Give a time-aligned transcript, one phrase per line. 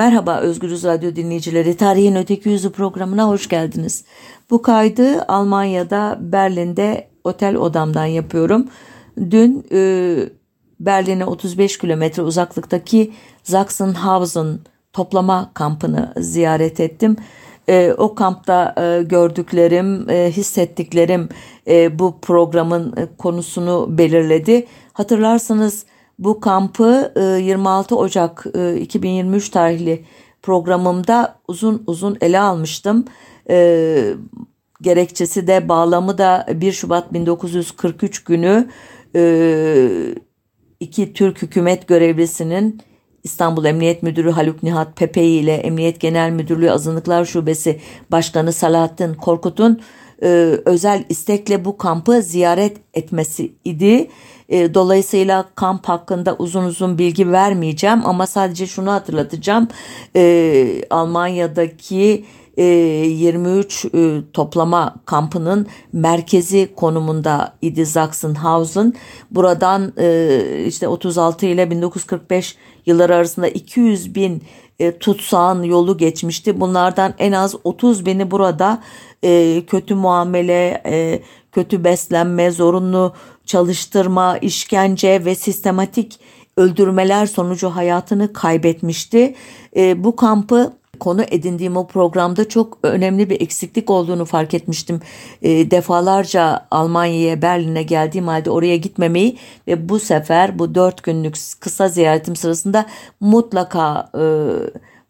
[0.00, 1.76] Merhaba Özgürüz Radyo dinleyicileri.
[1.76, 4.04] Tarihin Öteki Yüzü programına hoş geldiniz.
[4.50, 8.68] Bu kaydı Almanya'da Berlin'de otel odamdan yapıyorum.
[9.30, 10.16] Dün e,
[10.80, 14.58] Berlin'e 35 kilometre uzaklıktaki Sachsenhausen
[14.92, 17.16] toplama kampını ziyaret ettim.
[17.68, 21.28] E, o kampta e, gördüklerim, e, hissettiklerim
[21.68, 24.66] e, bu programın e, konusunu belirledi.
[24.92, 25.84] Hatırlarsanız
[26.20, 28.46] bu kampı 26 e, Ocak
[28.80, 30.04] 2023 e, tarihli
[30.42, 33.04] programımda uzun uzun ele almıştım.
[33.50, 34.14] E,
[34.82, 38.68] gerekçesi de bağlamı da 1 Şubat 1943 günü
[40.80, 42.80] iki Türk hükümet görevlisinin
[43.24, 47.80] İstanbul Emniyet Müdürü Haluk Nihat Pepeyi ile Emniyet Genel Müdürlüğü Azınlıklar Şubesi
[48.10, 49.80] Başkanı Salahattin Korkut'un
[50.64, 54.08] özel istekle bu kampı ziyaret etmesi idi.
[54.50, 59.68] E, dolayısıyla kamp hakkında uzun uzun bilgi vermeyeceğim ama sadece şunu hatırlatacağım.
[60.16, 62.24] E, Almanya'daki
[62.56, 68.94] 23 e, toplama kampının merkezi konumunda idi Sachsenhausen.
[69.30, 69.92] Buradan
[70.66, 74.42] işte 36 ile 1945 yılları arasında 200 bin
[75.00, 76.60] tutsağın yolu geçmişti.
[76.60, 78.82] Bunlardan en az 30 bini burada
[79.66, 80.82] kötü muamele,
[81.52, 83.12] kötü beslenme, zorunlu
[83.50, 86.20] çalıştırma, işkence ve sistematik
[86.56, 89.34] öldürmeler sonucu hayatını kaybetmişti.
[89.76, 95.00] E, bu kampı konu edindiğim o programda çok önemli bir eksiklik olduğunu fark etmiştim.
[95.42, 101.88] E, defalarca Almanya'ya, Berlin'e geldiğim halde oraya gitmemeyi ve bu sefer bu dört günlük kısa
[101.88, 102.86] ziyaretim sırasında
[103.20, 104.24] mutlaka e,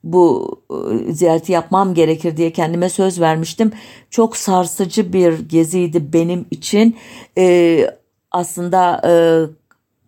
[0.05, 3.73] bu e, ziyareti yapmam gerekir diye kendime söz vermiştim.
[4.11, 6.97] Çok sarsıcı bir geziydi benim için.
[7.39, 8.00] E,
[8.31, 9.13] aslında e,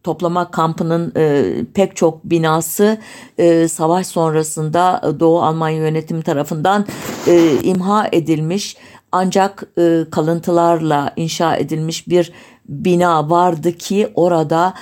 [0.03, 2.99] toplama kampının e, pek çok binası
[3.39, 6.87] e, savaş sonrasında Doğu Almanya yönetimi tarafından
[7.27, 8.77] e, imha edilmiş
[9.13, 12.33] ancak e, kalıntılarla inşa edilmiş bir
[12.69, 14.75] bina vardı ki orada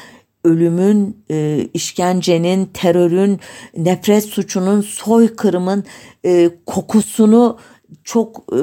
[0.44, 3.40] ölümün, e, işkencenin, terörün,
[3.76, 5.84] nefret suçunun, soykırımın
[6.24, 7.58] e, kokusunu
[8.04, 8.60] çok e,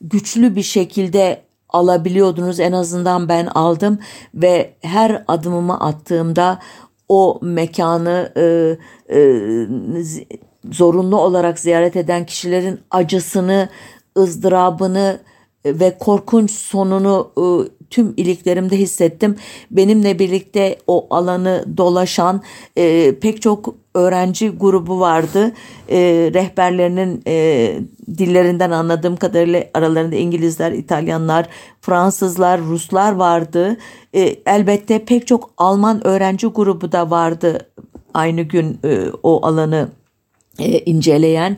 [0.00, 1.45] güçlü bir şekilde
[1.76, 2.60] alabiliyordunuz.
[2.60, 3.98] En azından ben aldım
[4.34, 6.58] ve her adımımı attığımda
[7.08, 8.76] o mekanı e,
[9.16, 9.40] e,
[10.72, 13.68] zorunlu olarak ziyaret eden kişilerin acısını,
[14.18, 15.18] ızdırabını
[15.74, 17.44] ve korkunç sonunu e,
[17.90, 19.36] tüm iliklerimde hissettim.
[19.70, 22.42] Benimle birlikte o alanı dolaşan
[22.76, 25.52] e, pek çok öğrenci grubu vardı.
[26.34, 27.78] Rehberlerinin e,
[28.18, 31.48] dillerinden anladığım kadarıyla aralarında İngilizler, İtalyanlar,
[31.80, 33.76] Fransızlar, Ruslar vardı.
[34.46, 37.58] Elbette pek çok Alman öğrenci grubu da vardı
[38.14, 38.80] aynı gün
[39.22, 39.88] o alanı
[40.86, 41.56] inceleyen.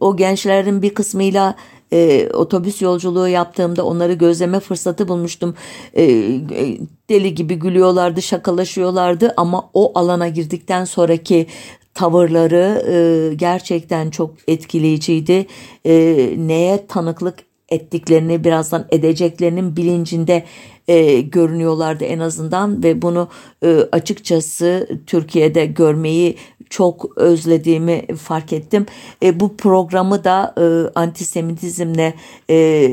[0.00, 1.54] O gençlerin bir kısmıyla
[1.92, 5.54] e, otobüs yolculuğu yaptığımda onları gözleme fırsatı bulmuştum.
[5.94, 6.78] E, e,
[7.10, 11.46] deli gibi gülüyorlardı, şakalaşıyorlardı ama o alana girdikten sonraki
[11.94, 15.46] tavırları e, gerçekten çok etkileyiciydi.
[15.84, 15.92] E,
[16.36, 17.38] neye tanıklık
[17.68, 20.44] ettiklerini birazdan edeceklerinin bilincinde
[20.88, 23.28] e, görünüyorlardı en azından ve bunu
[23.64, 26.36] e, açıkçası Türkiye'de görmeyi
[26.72, 28.86] çok özlediğimi fark ettim.
[29.22, 30.64] E, bu programı da e,
[30.98, 32.14] antisemitizmle
[32.50, 32.88] e,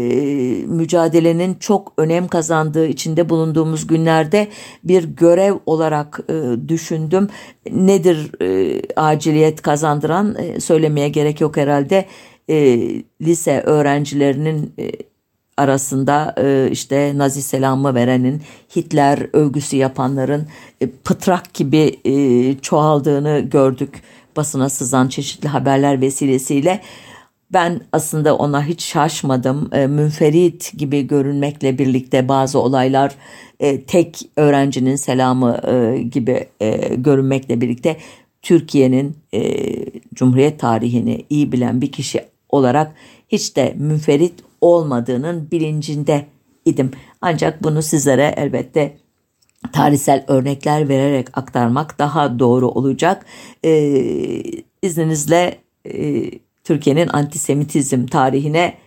[0.68, 4.48] mücadelenin çok önem kazandığı içinde bulunduğumuz günlerde
[4.84, 7.28] bir görev olarak e, düşündüm.
[7.72, 12.06] Nedir e, aciliyet kazandıran e, söylemeye gerek yok herhalde.
[12.50, 12.80] E,
[13.22, 14.92] lise öğrencilerinin e,
[15.60, 18.42] arasında e, işte Nazi selamı verenin,
[18.76, 20.48] Hitler övgüsü yapanların
[20.82, 22.14] e, pıtrak gibi e,
[22.60, 24.02] çoğaldığını gördük
[24.38, 26.82] basına sızan çeşitli haberler vesilesiyle.
[27.54, 29.70] Ben aslında ona hiç şaşmadım.
[29.74, 33.16] E, münferit gibi görünmekle birlikte bazı olaylar
[33.88, 35.58] tek öğrencinin selamı
[36.12, 36.46] gibi
[36.98, 37.98] görünmekle birlikte
[38.42, 39.76] Türkiye'nin e,
[40.14, 42.96] Cumhuriyet tarihini iyi bilen bir kişi olarak
[43.30, 46.26] hiç de münferit olmadığının bilincinde
[46.66, 46.92] idim.
[47.22, 48.98] Ancak bunu sizlere elbette
[49.74, 53.26] tarihsel örnekler vererek aktarmak daha doğru olacak.
[53.66, 54.42] Ee,
[54.82, 56.32] izninizle e,
[56.64, 58.78] Türkiye'nin antisemitizm tarihine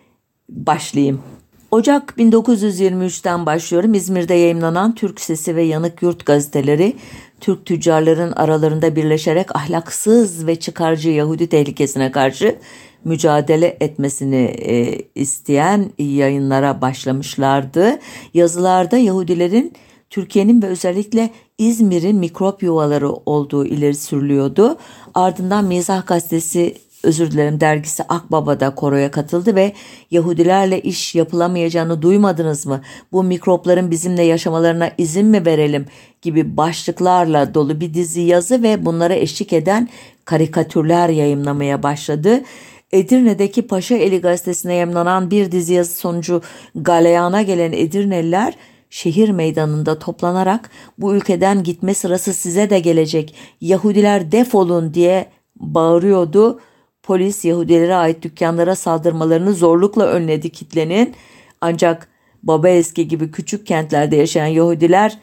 [0.48, 1.22] başlayayım.
[1.70, 3.94] Ocak 1923'ten başlıyorum.
[3.94, 6.96] İzmir'de yayımlanan Türk Sesi ve Yanık Yurt gazeteleri
[7.40, 12.56] Türk tüccarların aralarında birleşerek ahlaksız ve çıkarcı Yahudi tehlikesine karşı
[13.04, 17.98] mücadele etmesini e, isteyen yayınlara başlamışlardı.
[18.34, 19.72] Yazılarda Yahudilerin
[20.10, 24.76] Türkiye'nin ve özellikle İzmir'in mikrop yuvaları olduğu ileri sürülüyordu.
[25.14, 29.72] Ardından Mizah Gazetesi özür dilerim dergisi Akbaba'da koroya katıldı ve
[30.10, 32.80] Yahudilerle iş yapılamayacağını duymadınız mı?
[33.12, 35.86] Bu mikropların bizimle yaşamalarına izin mi verelim
[36.22, 39.88] gibi başlıklarla dolu bir dizi yazı ve bunlara eşlik eden
[40.24, 42.42] karikatürler yayımlamaya başladı.
[42.92, 46.42] Edirne'deki Paşa Eli gazetesine yayınlanan bir dizi yazı sonucu
[46.74, 48.54] galeyana gelen Edirneliler
[48.90, 56.60] şehir meydanında toplanarak bu ülkeden gitme sırası size de gelecek Yahudiler defolun diye bağırıyordu.
[57.02, 61.14] Polis Yahudilere ait dükkanlara saldırmalarını zorlukla önledi kitlenin.
[61.60, 62.08] Ancak
[62.42, 65.18] Baba Eski gibi küçük kentlerde yaşayan Yahudiler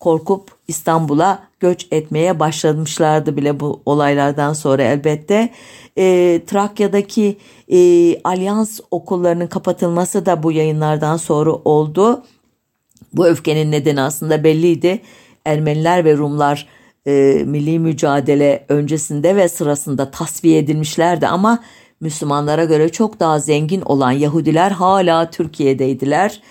[0.00, 5.50] korkup İstanbul'a göç etmeye başlamışlardı bile bu olaylardan sonra elbette.
[5.98, 7.38] E, Trakya'daki
[7.68, 7.78] e,
[8.22, 12.22] alyans okullarının kapatılması da bu yayınlardan sonra oldu.
[13.12, 15.00] Bu öfkenin nedeni aslında belliydi.
[15.44, 16.68] Ermeniler ve Rumlar
[17.06, 21.64] e, milli mücadele öncesinde ve sırasında tasfiye edilmişlerdi ama
[22.00, 26.42] Müslümanlara göre çok daha zengin olan Yahudiler hala Türkiye'deydiler.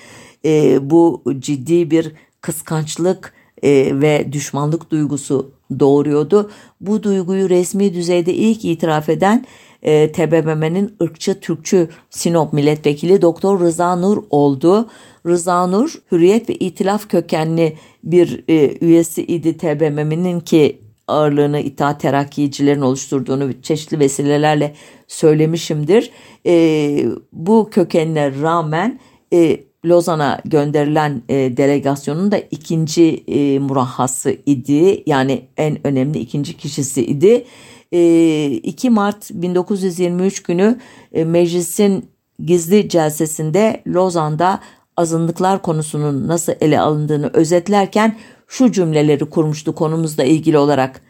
[0.46, 2.12] E, bu ciddi bir
[2.42, 6.52] kıskançlık e, ve düşmanlık duygusu doğuruyordu.
[6.82, 9.46] Bu duyguyu resmi düzeyde ilk itiraf eden
[9.82, 14.90] e, TBMM'nin ırkçı Türkçü Sinop milletvekili Doktor Rıza Nur oldu.
[15.28, 22.82] Rıza Nur hürriyet ve itilaf kökenli bir e, üyesi idi TBMM'nin ki ağırlığını itaat terakkiyicilerin
[22.82, 24.76] oluşturduğunu çeşitli vesilelerle
[25.08, 26.12] söylemişimdir.
[26.46, 29.00] E, bu kökenine rağmen
[29.34, 35.04] e, Lozan'a gönderilen e, delegasyonun da ikinci e, murahhası idi.
[35.06, 37.46] Yani en önemli ikinci kişisi idi.
[37.92, 40.80] E, 2 Mart 1923 günü
[41.14, 42.10] e, meclisin
[42.40, 44.60] gizli celsesinde Lozan'da
[44.98, 48.16] azınlıklar konusunun nasıl ele alındığını özetlerken
[48.48, 51.02] şu cümleleri kurmuştu konumuzla ilgili olarak.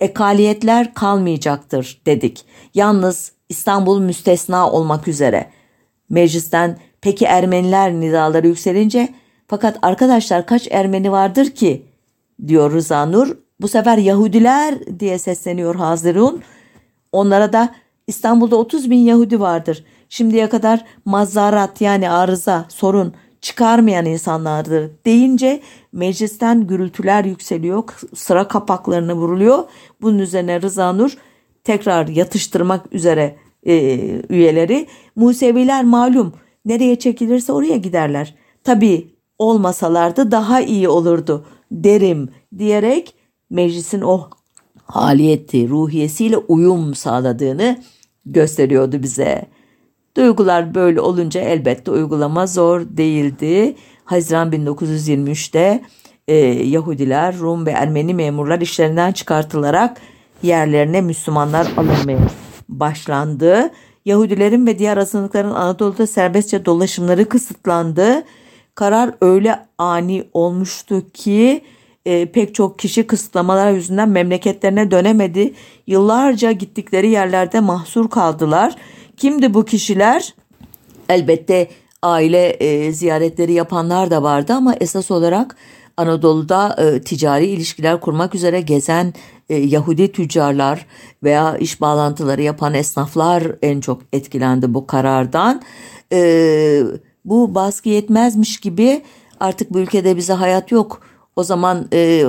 [0.00, 2.44] Ekaliyetler kalmayacaktır dedik.
[2.74, 5.50] Yalnız İstanbul müstesna olmak üzere.
[6.10, 9.08] Meclisten peki Ermeniler nidaları yükselince
[9.48, 11.86] fakat arkadaşlar kaç Ermeni vardır ki
[12.46, 13.36] diyor Rıza Nur.
[13.60, 16.42] Bu sefer Yahudiler diye sesleniyor Hazirun.
[17.12, 17.74] Onlara da
[18.06, 25.60] İstanbul'da 30 bin Yahudi vardır şimdiye kadar mazarat yani arıza, sorun çıkarmayan insanlardır deyince
[25.92, 27.84] meclisten gürültüler yükseliyor,
[28.14, 29.64] sıra kapaklarına vuruluyor.
[30.00, 31.18] Bunun üzerine Rıza Nur
[31.64, 33.36] tekrar yatıştırmak üzere
[33.66, 33.74] e,
[34.28, 34.86] üyeleri.
[35.16, 38.34] Museviler malum nereye çekilirse oraya giderler.
[38.64, 39.08] Tabii
[39.38, 42.28] olmasalardı daha iyi olurdu derim
[42.58, 43.14] diyerek
[43.50, 44.30] meclisin o
[44.84, 47.78] haliyeti, ruhiyesiyle uyum sağladığını
[48.26, 49.46] gösteriyordu bize.
[50.16, 53.74] Duygular böyle olunca elbette uygulama zor değildi.
[54.04, 55.82] Haziran 1923'te
[56.28, 60.00] e, Yahudiler, Rum ve Ermeni memurlar işlerinden çıkartılarak
[60.42, 62.18] yerlerine Müslümanlar alınmaya
[62.68, 63.70] başlandı.
[64.08, 68.22] Yahudilerin ve diğer azınlıkların Anadolu'da serbestçe dolaşımları kısıtlandı.
[68.74, 71.64] Karar öyle ani olmuştu ki
[72.06, 75.54] e, pek çok kişi kısıtlamalar yüzünden memleketlerine dönemedi.
[75.86, 78.76] Yıllarca gittikleri yerlerde mahsur kaldılar.
[79.16, 80.34] Kimdi bu kişiler?
[81.08, 81.68] Elbette
[82.02, 85.56] aile e, ziyaretleri yapanlar da vardı ama esas olarak
[85.98, 89.14] Anadolu'da e, ticari ilişkiler kurmak üzere gezen
[89.48, 90.86] e, Yahudi tüccarlar
[91.22, 95.62] veya iş bağlantıları yapan esnaflar en çok etkilendi bu karardan.
[96.12, 96.82] E,
[97.24, 99.02] bu baskı yetmezmiş gibi
[99.40, 101.00] artık bu ülkede bize hayat yok
[101.38, 102.24] o zaman e,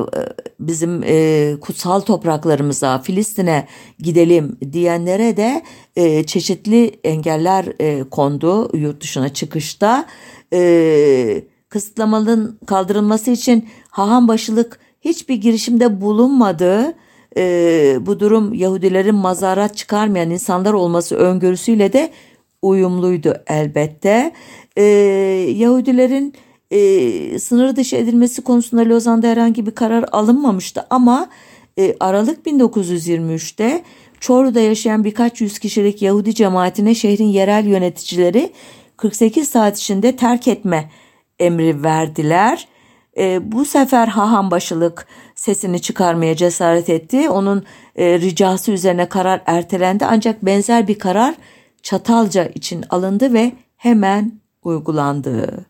[0.60, 3.68] bizim e, kutsal topraklarımıza, Filistin'e
[4.00, 5.64] gidelim diyenlere de
[5.96, 10.06] e, çeşitli engeller e, kondu yurt dışına çıkışta.
[10.54, 16.94] E, kısıtlamanın kaldırılması için haham başılık hiçbir girişimde bulunmadı.
[17.38, 22.12] E, bu durum Yahudilerin mazarat çıkarmayan insanlar olması öngörüsüyle de
[22.62, 24.34] uyumluydu elbette.
[24.78, 24.84] E,
[25.56, 26.34] Yahudilerin
[26.72, 31.30] e, sınır dışı edilmesi konusunda Lozan'da herhangi bir karar alınmamıştı ama
[31.78, 33.84] e, Aralık 1923'te
[34.20, 38.52] Çorlu'da yaşayan birkaç yüz kişilik Yahudi cemaatine şehrin yerel yöneticileri
[38.98, 40.90] 48 saat içinde terk etme
[41.40, 42.68] emri verdiler.
[43.18, 47.30] E, bu sefer haham başılık sesini çıkarmaya cesaret etti.
[47.30, 47.66] Onun
[47.96, 51.36] e, ricası üzerine karar ertelendi ancak benzer bir karar
[51.84, 54.32] Çatalca için alındı ve hemen
[54.64, 55.66] uygulandı.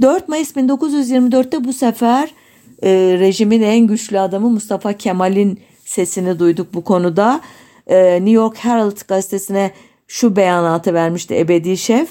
[0.00, 2.34] 4 Mayıs 1924'te bu sefer
[2.82, 7.40] e, rejimin en güçlü adamı Mustafa Kemal'in sesini duyduk bu konuda.
[7.86, 9.70] E, New York Herald gazetesine
[10.06, 12.08] şu beyanatı vermişti ebedi şef.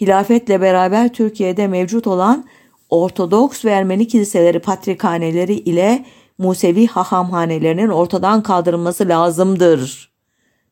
[0.00, 2.44] Hilafetle beraber Türkiye'de mevcut olan
[2.90, 6.04] Ortodoks ve Ermeni kiliseleri patrikhaneleri ile
[6.38, 10.12] Musevi hahamhanelerinin ortadan kaldırılması lazımdır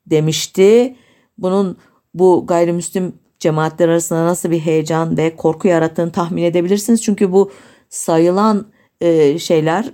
[0.06, 0.96] demişti.
[1.38, 1.76] Bunun
[2.14, 7.02] bu gayrimüslim cemaatler arasında nasıl bir heyecan ve korku yarattığını tahmin edebilirsiniz.
[7.02, 7.50] Çünkü bu
[7.88, 8.66] sayılan
[9.00, 9.90] e, şeyler,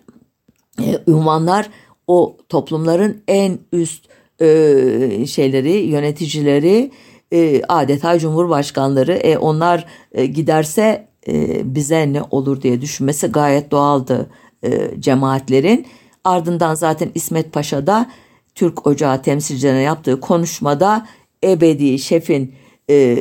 [0.80, 1.70] e, ünvanlar
[2.06, 4.08] o toplumların en üst
[4.40, 6.90] e, şeyleri, yöneticileri,
[7.34, 9.12] e, adeta cumhurbaşkanları.
[9.12, 14.30] E, onlar e, giderse e, bize ne olur diye düşünmesi gayet doğaldı
[14.64, 15.86] e, cemaatlerin.
[16.24, 18.10] Ardından zaten İsmet Paşa da
[18.54, 21.06] Türk Ocağı temsilcilerine yaptığı konuşmada
[21.44, 22.54] ebedi şefin
[22.90, 23.16] e,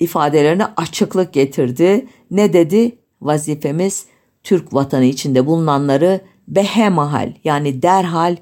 [0.00, 2.06] ifadelerine açıklık getirdi.
[2.30, 2.98] Ne dedi?
[3.22, 4.06] Vazifemiz
[4.42, 8.36] Türk vatanı içinde bulunanları behemahal yani derhal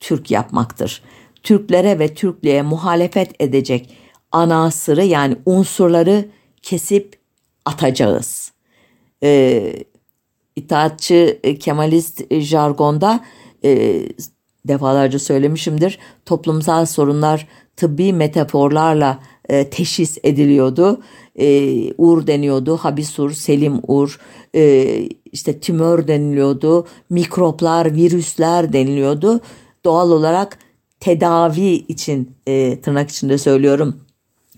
[0.00, 1.02] Türk yapmaktır.
[1.42, 3.96] Türklere ve Türklüğe muhalefet edecek
[4.32, 6.28] anasırı yani unsurları
[6.62, 7.18] kesip
[7.64, 8.52] atacağız.
[9.22, 9.74] Ee,
[10.56, 13.24] itaatçı e, Kemalist e, jargonda
[13.64, 14.02] e,
[14.68, 15.98] defalarca söylemişimdir.
[16.26, 19.18] Toplumsal sorunlar tıbbi metaforlarla
[19.48, 21.00] e, teşhis ediliyordu.
[21.36, 24.20] E, Ur deniyordu, Habisur, Selim Ur,
[24.54, 29.40] e, işte tümör deniliyordu, mikroplar, virüsler deniliyordu.
[29.84, 30.58] Doğal olarak
[31.00, 34.00] tedavi için e, tırnak içinde söylüyorum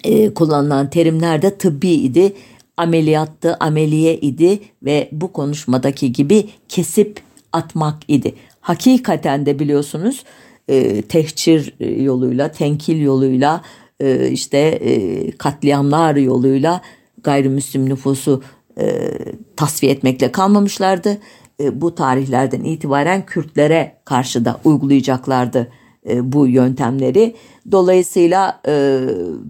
[0.04, 2.32] e, kullanılan terimler de tıbbi idi
[2.76, 7.20] ameliyattı, ameliye idi ve bu konuşmadaki gibi kesip
[7.52, 8.34] atmak idi.
[8.60, 10.24] Hakikaten de biliyorsunuz
[10.68, 13.62] e, tehcir yoluyla, tenkil yoluyla,
[14.00, 16.80] e, işte e, katliamlar yoluyla
[17.22, 18.42] gayrimüslim nüfusu
[18.78, 19.08] e,
[19.56, 21.18] tasfiye etmekle kalmamışlardı.
[21.60, 25.68] E, bu tarihlerden itibaren Kürtlere karşı da uygulayacaklardı
[26.08, 27.36] e, bu yöntemleri.
[27.70, 29.00] Dolayısıyla e,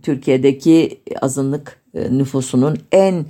[0.03, 3.27] Türkiye'deki azınlık e, nüfusunun en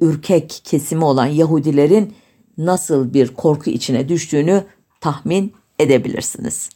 [0.00, 2.14] ürkek kesimi olan Yahudilerin
[2.58, 4.64] nasıl bir korku içine düştüğünü
[5.00, 6.70] tahmin edebilirsiniz.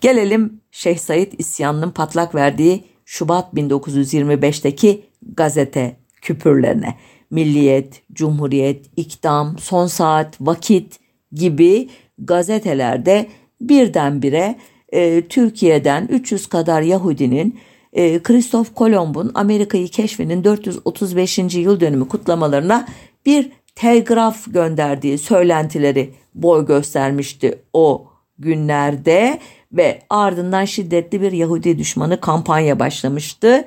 [0.00, 5.02] Gelelim Şeyh Said isyanının patlak verdiği Şubat 1925'teki
[5.36, 6.94] gazete küpürlerine.
[7.30, 10.98] Milliyet, Cumhuriyet, İkdam, Son Saat, Vakit
[11.32, 13.26] gibi gazetelerde
[13.60, 14.56] birdenbire
[14.92, 17.60] e, Türkiye'den 300 kadar Yahudinin
[17.92, 21.38] e, Christoph Kolomb'un Amerika'yı keşfinin 435.
[21.38, 22.88] yıl dönümü kutlamalarına
[23.26, 28.06] bir telgraf gönderdiği söylentileri boy göstermişti o
[28.38, 29.38] günlerde
[29.72, 33.64] ve ardından şiddetli bir Yahudi düşmanı kampanya başlamıştı.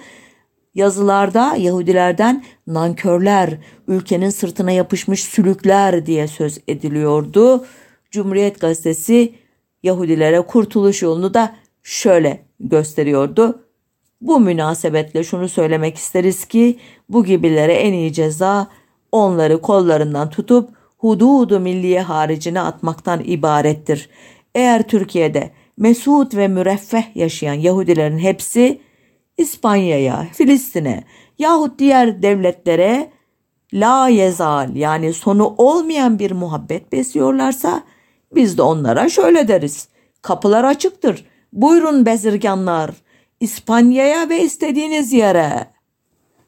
[0.76, 3.58] Yazılarda Yahudilerden nankörler,
[3.88, 7.66] ülkenin sırtına yapışmış sülükler diye söz ediliyordu.
[8.12, 9.34] Cumhuriyet gazetesi
[9.84, 13.66] Yahudilere kurtuluş yolunu da şöyle gösteriyordu.
[14.22, 18.68] Bu münasebetle şunu söylemek isteriz ki bu gibilere en iyi ceza
[19.12, 24.10] onları kollarından tutup hududu milliye haricine atmaktan ibarettir.
[24.56, 28.82] Eğer Türkiye'de mesut ve müreffeh yaşayan Yahudilerin hepsi
[29.38, 31.04] İspanya'ya, Filistin'e
[31.40, 33.12] yahut diğer devletlere
[33.74, 37.84] la yezal yani sonu olmayan bir muhabbet besliyorlarsa
[38.36, 39.88] biz de onlara şöyle deriz.
[40.22, 41.26] Kapılar açıktır.
[41.54, 42.92] Buyurun bezirganlar.
[43.40, 45.68] İspanya'ya ve istediğiniz yere.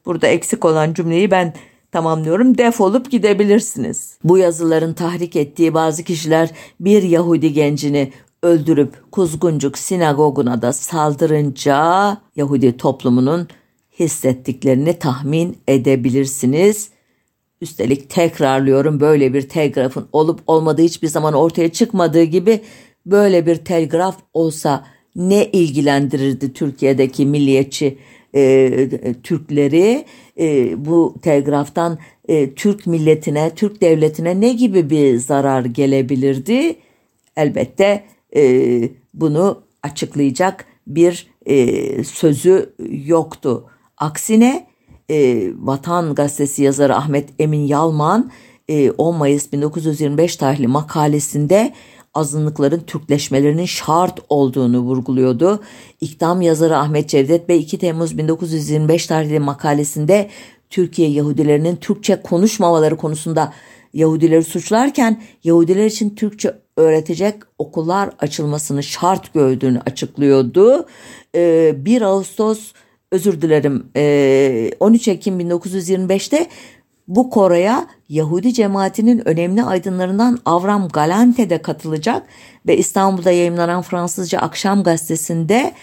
[0.06, 1.54] Burada eksik olan cümleyi ben
[1.92, 2.58] tamamlıyorum.
[2.58, 4.18] Defolup gidebilirsiniz.
[4.24, 8.12] Bu yazıların tahrik ettiği bazı kişiler bir Yahudi gencini
[8.44, 13.48] öldürüp Kuzguncuk sinagoguna da saldırınca Yahudi toplumunun
[14.00, 16.90] hissettiklerini tahmin edebilirsiniz.
[17.66, 22.60] Üstelik tekrarlıyorum böyle bir telgrafın olup olmadığı hiçbir zaman ortaya çıkmadığı gibi
[23.06, 27.98] böyle bir telgraf olsa ne ilgilendirirdi Türkiye'deki milliyetçi
[28.36, 28.90] e,
[29.24, 30.06] Türkleri
[30.40, 36.76] e, bu telgraftan e, Türk milletine, Türk devletine ne gibi bir zarar gelebilirdi?
[37.38, 38.04] Elbette
[38.36, 38.82] e,
[39.14, 42.74] bunu açıklayacak bir e, sözü
[43.06, 43.66] yoktu.
[43.98, 44.68] Aksine
[45.10, 48.32] e, Vatan Gazetesi yazarı Ahmet Emin Yalman
[48.68, 51.74] e, 10 Mayıs 1925 tarihli makalesinde
[52.14, 55.64] azınlıkların Türkleşmelerinin şart olduğunu vurguluyordu.
[56.02, 60.30] İktam yazarı Ahmet Cevdet Bey 2 Temmuz 1925 tarihli makalesinde
[60.70, 63.54] Türkiye Yahudilerinin Türkçe konuşmamaları konusunda
[63.94, 70.86] Yahudileri suçlarken Yahudiler için Türkçe öğretecek okullar açılmasını şart gördüğünü açıklıyordu.
[71.36, 72.74] 1 ee, Ağustos
[73.12, 73.86] özür dilerim
[74.80, 76.48] 13 Ekim 1925'te
[77.08, 82.28] bu koroya Yahudi cemaatinin önemli aydınlarından Avram Galante de katılacak
[82.68, 85.74] ve İstanbul'da yayınlanan Fransızca Akşam Gazetesi'nde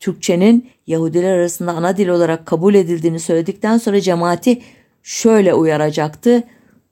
[0.00, 4.62] Türkçenin Yahudiler arasında ana dil olarak kabul edildiğini söyledikten sonra cemaati
[5.02, 6.42] şöyle uyaracaktı.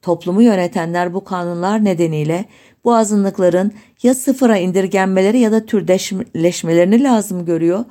[0.02, 2.44] toplumu yönetenler bu kanunlar nedeniyle
[2.84, 7.84] bu azınlıkların ya sıfıra indirgenmeleri ya da türdeşleşmelerini lazım görüyor.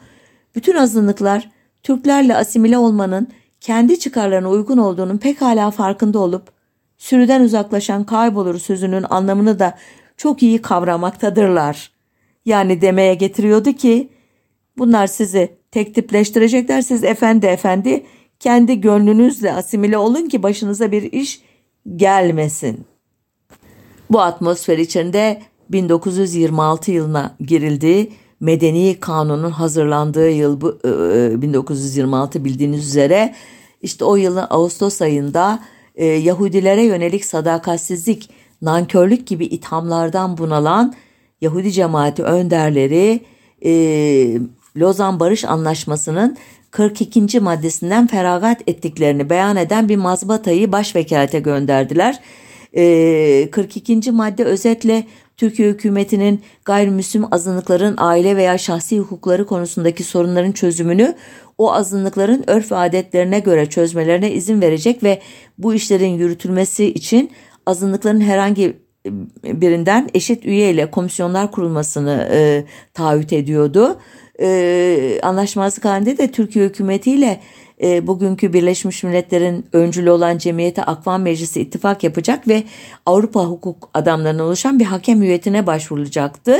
[0.55, 1.49] Bütün azınlıklar
[1.83, 3.27] Türklerle asimile olmanın
[3.61, 6.51] kendi çıkarlarına uygun olduğunun pekala farkında olup
[6.97, 9.77] sürüden uzaklaşan kaybolur sözünün anlamını da
[10.17, 11.91] çok iyi kavramaktadırlar.
[12.45, 14.09] Yani demeye getiriyordu ki
[14.77, 18.05] bunlar sizi tek tipleştirecekler siz efendi efendi
[18.39, 21.41] kendi gönlünüzle asimile olun ki başınıza bir iş
[21.95, 22.85] gelmesin.
[24.09, 28.09] Bu atmosfer içinde 1926 yılına girildi.
[28.43, 30.79] Medeni Kanun'un hazırlandığı yıl bu
[31.41, 33.35] 1926 e, e, bildiğiniz üzere
[33.81, 35.59] işte o yılın Ağustos ayında
[35.95, 38.29] e, Yahudilere yönelik sadakatsizlik,
[38.61, 40.93] nankörlük gibi ithamlardan bunalan
[41.41, 43.21] Yahudi cemaati önderleri
[44.77, 46.37] Lozan Barış Anlaşması'nın
[46.71, 47.39] 42.
[47.39, 52.19] maddesinden feragat ettiklerini beyan eden bir mazbatayı başvekalete gönderdiler.
[52.75, 54.11] E, 42.
[54.11, 61.15] madde özetle Türkiye hükümetinin gayrimüslim azınlıkların aile veya şahsi hukukları konusundaki sorunların çözümünü
[61.57, 65.21] o azınlıkların örf ve adetlerine göre çözmelerine izin verecek ve
[65.57, 67.31] bu işlerin yürütülmesi için
[67.65, 68.83] azınlıkların herhangi
[69.43, 73.99] birinden eşit üye ile komisyonlar kurulmasını e, taahhüt ediyordu.
[74.41, 77.39] E, anlaşmazlık halinde de Türkiye hükümetiyle
[77.83, 82.63] e, bugünkü Birleşmiş Milletler'in öncülü olan Cemiyete Akvan Meclisi ittifak yapacak ve
[83.05, 86.57] Avrupa hukuk adamlarından oluşan bir hakem hüyetine başvurulacaktı.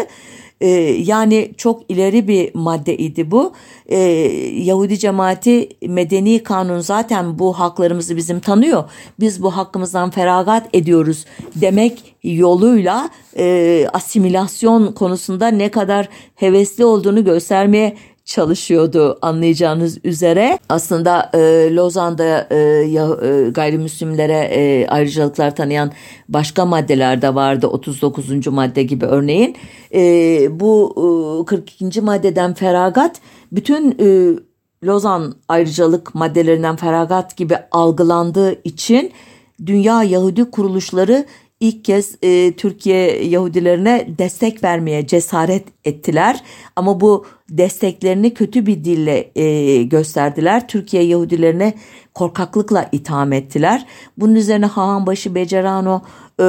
[0.63, 0.67] Ee,
[0.99, 3.53] yani çok ileri bir maddeydi bu.
[3.85, 3.97] Ee,
[4.55, 8.83] Yahudi cemaati medeni kanun zaten bu haklarımızı bizim tanıyor.
[9.19, 11.25] Biz bu hakkımızdan feragat ediyoruz
[11.55, 20.59] demek yoluyla e, asimilasyon konusunda ne kadar hevesli olduğunu göstermeye çalışıyordu anlayacağınız üzere.
[20.69, 21.39] Aslında e,
[21.75, 22.57] Lozan'da e,
[22.89, 25.91] ya, e, gayrimüslimlere e, ayrıcalıklar tanıyan
[26.29, 28.47] başka maddeler de vardı 39.
[28.47, 29.55] madde gibi örneğin.
[29.93, 30.95] E, bu
[31.41, 32.01] e, 42.
[32.01, 34.39] maddeden feragat bütün e,
[34.83, 39.12] Lozan ayrıcalık maddelerinden feragat gibi algılandığı için
[39.65, 41.25] Dünya Yahudi kuruluşları
[41.63, 46.43] ilk kez e, Türkiye Yahudilerine destek vermeye cesaret ettiler.
[46.76, 50.67] Ama bu desteklerini kötü bir dille e, gösterdiler.
[50.67, 51.73] Türkiye Yahudilerine
[52.13, 53.86] korkaklıkla itham ettiler.
[54.17, 56.02] Bunun üzerine Hahanbaşı Becerano
[56.39, 56.46] e,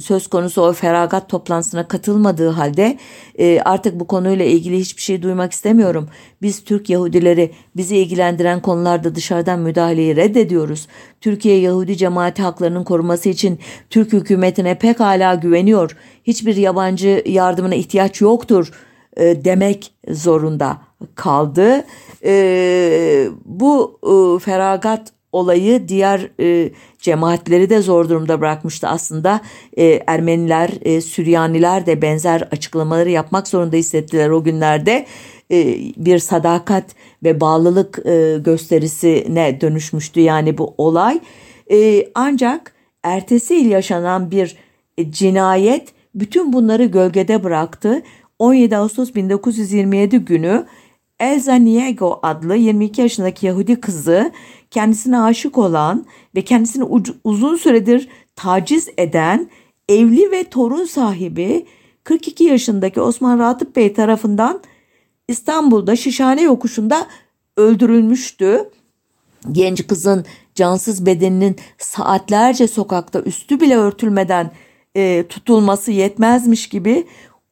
[0.00, 2.98] söz konusu o feragat toplantısına katılmadığı halde
[3.38, 6.08] e, artık bu konuyla ilgili hiçbir şey duymak istemiyorum.
[6.42, 10.86] Biz Türk Yahudileri bizi ilgilendiren konularda dışarıdan müdahaleyi reddediyoruz.
[11.20, 13.58] Türkiye Yahudi cemaati haklarının koruması için
[13.90, 15.96] Türk hükümetine pekala güveniyor.
[16.24, 18.72] Hiçbir yabancı yardımına ihtiyaç yoktur
[19.16, 20.78] e, demek zorunda
[21.14, 21.84] kaldı.
[22.24, 29.40] E, bu e, feragat olayı diğer e, cemaatleri de zor durumda bırakmıştı aslında.
[29.76, 35.06] E, Ermeniler, e, Süryaniler de benzer açıklamaları yapmak zorunda hissettiler o günlerde.
[35.52, 36.84] E, bir sadakat
[37.24, 41.20] ve bağlılık e, gösterisine dönüşmüştü yani bu olay.
[41.72, 44.56] E, ancak ertesi yıl yaşanan bir
[44.98, 48.02] e, cinayet bütün bunları gölgede bıraktı.
[48.38, 50.66] 17 Ağustos 1927 günü
[51.20, 54.32] Elza Niego adlı 22 yaşındaki Yahudi kızı
[54.70, 56.06] kendisine aşık olan
[56.36, 56.84] ve kendisini
[57.24, 59.50] uzun süredir taciz eden
[59.88, 61.66] evli ve torun sahibi
[62.04, 64.60] 42 yaşındaki Osman Ratıp Bey tarafından
[65.28, 67.06] İstanbul'da Şişhane yokuşunda
[67.56, 68.70] öldürülmüştü.
[69.52, 74.50] Genç kızın cansız bedeninin saatlerce sokakta üstü bile örtülmeden
[74.96, 77.06] e, tutulması yetmezmiş gibi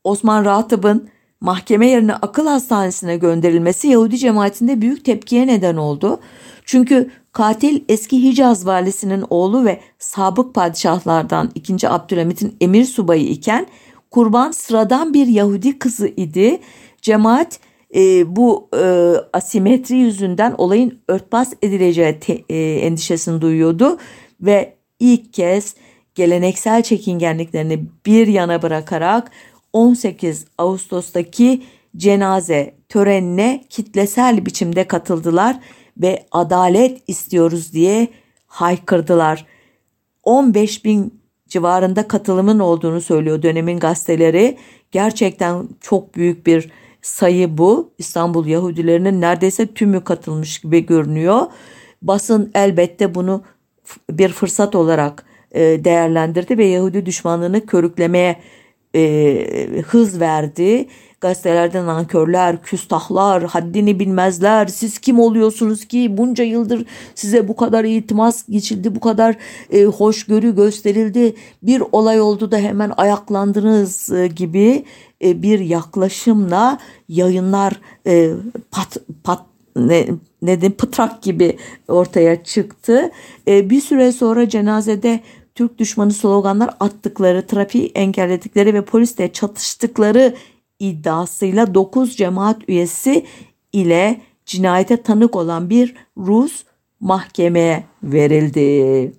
[0.04, 1.08] Osman Ratıp'ın
[1.40, 6.20] mahkeme yerine akıl hastanesine gönderilmesi Yahudi cemaatinde büyük tepkiye neden oldu.
[6.68, 11.88] Çünkü katil eski Hicaz valisinin oğlu ve sabık padişahlardan 2.
[11.88, 13.66] Abdülhamit'in emir subayı iken
[14.10, 16.60] kurban sıradan bir Yahudi kızı idi.
[17.02, 17.60] Cemaat
[17.94, 23.98] e, bu e, asimetri yüzünden olayın örtbas edileceği te, e, endişesini duyuyordu
[24.40, 25.74] ve ilk kez
[26.14, 29.30] geleneksel çekingenliklerini bir yana bırakarak
[29.72, 31.62] 18 Ağustos'taki
[31.96, 35.56] cenaze törenine kitlesel biçimde katıldılar
[35.98, 38.08] ve adalet istiyoruz diye
[38.46, 39.46] haykırdılar.
[40.22, 44.58] 15 bin civarında katılımın olduğunu söylüyor dönemin gazeteleri.
[44.90, 46.70] Gerçekten çok büyük bir
[47.02, 47.90] sayı bu.
[47.98, 51.46] İstanbul Yahudilerinin neredeyse tümü katılmış gibi görünüyor.
[52.02, 53.42] Basın elbette bunu
[54.10, 58.36] bir fırsat olarak e, değerlendirdi ve Yahudi düşmanlığını körüklemeye
[58.94, 60.88] e, hız verdi.
[61.20, 66.16] Gazetelerden nankörler, küstahlar, haddini bilmezler, siz kim oluyorsunuz ki?
[66.18, 69.36] Bunca yıldır size bu kadar itimas geçildi, bu kadar
[69.72, 74.84] e, hoşgörü gösterildi, bir olay oldu da hemen ayaklandınız e, gibi
[75.24, 76.78] e, bir yaklaşımla
[77.08, 78.30] yayınlar e,
[78.70, 79.42] pat pat
[79.76, 80.06] ne,
[80.42, 83.10] ne pıtrak gibi ortaya çıktı.
[83.48, 85.20] E, bir süre sonra cenazede
[85.54, 90.34] Türk düşmanı sloganlar attıkları, trafiği engelledikleri ve polisle çatıştıkları
[90.78, 93.26] iddiasıyla 9 cemaat üyesi
[93.72, 96.64] ile cinayete tanık olan bir Rus
[97.00, 99.12] mahkemeye verildi.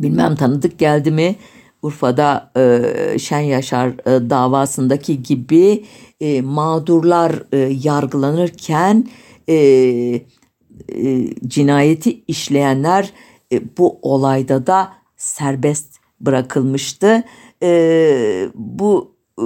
[0.00, 1.36] Bilmem tanıdık geldi mi?
[1.82, 5.84] Urfa'da e, Şen Yaşar e, davasındaki gibi
[6.20, 9.08] e, mağdurlar e, yargılanırken
[9.48, 10.20] e, e,
[11.48, 13.12] cinayeti işleyenler
[13.52, 17.24] e, bu olayda da serbest bırakılmıştı.
[17.62, 19.44] E, bu e,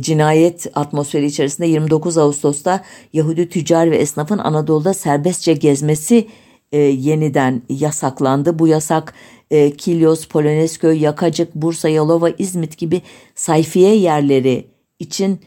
[0.00, 6.28] cinayet atmosferi içerisinde 29 Ağustos'ta Yahudi tüccar ve esnafın Anadolu'da serbestçe gezmesi
[6.72, 8.58] e, yeniden yasaklandı.
[8.58, 9.14] Bu yasak
[9.50, 13.02] e, Kilyos, Polonezköy, Yakacık, Bursa, Yalova, İzmit gibi
[13.34, 14.66] sayfiye yerleri
[14.98, 15.40] için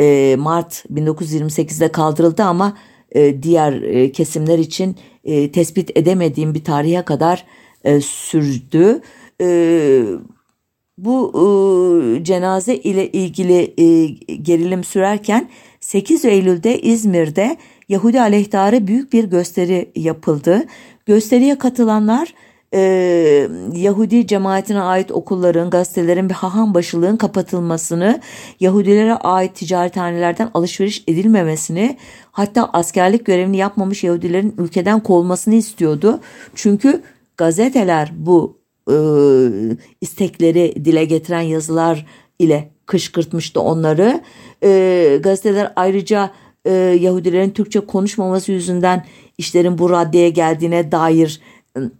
[0.00, 2.76] e, Mart 1928'de kaldırıldı ama
[3.12, 7.44] e, diğer e, kesimler için e, tespit edemediğim bir tarihe kadar
[7.84, 9.00] e, sürdü.
[9.40, 10.04] E,
[10.98, 15.48] bu e, cenaze ile ilgili e, gerilim sürerken
[15.80, 17.56] 8 Eylül'de İzmir'de
[17.88, 20.64] Yahudi aleyhtarı büyük bir gösteri yapıldı.
[21.06, 22.34] Gösteriye katılanlar
[22.74, 22.80] e,
[23.74, 28.20] Yahudi cemaatine ait okulların, gazetelerin ve haham başılığın kapatılmasını,
[28.60, 31.96] Yahudilere ait ticarethanelerden alışveriş edilmemesini,
[32.32, 36.20] hatta askerlik görevini yapmamış Yahudilerin ülkeden kovulmasını istiyordu.
[36.54, 37.02] Çünkü
[37.36, 38.96] gazeteler bu e,
[40.00, 42.06] istekleri dile getiren yazılar
[42.38, 44.20] ile kışkırtmıştı onları.
[44.62, 46.30] E, gazeteler ayrıca
[46.64, 49.04] e, Yahudilerin Türkçe konuşmaması yüzünden
[49.38, 51.40] işlerin bu raddeye geldiğine dair
[51.78, 51.90] ıı,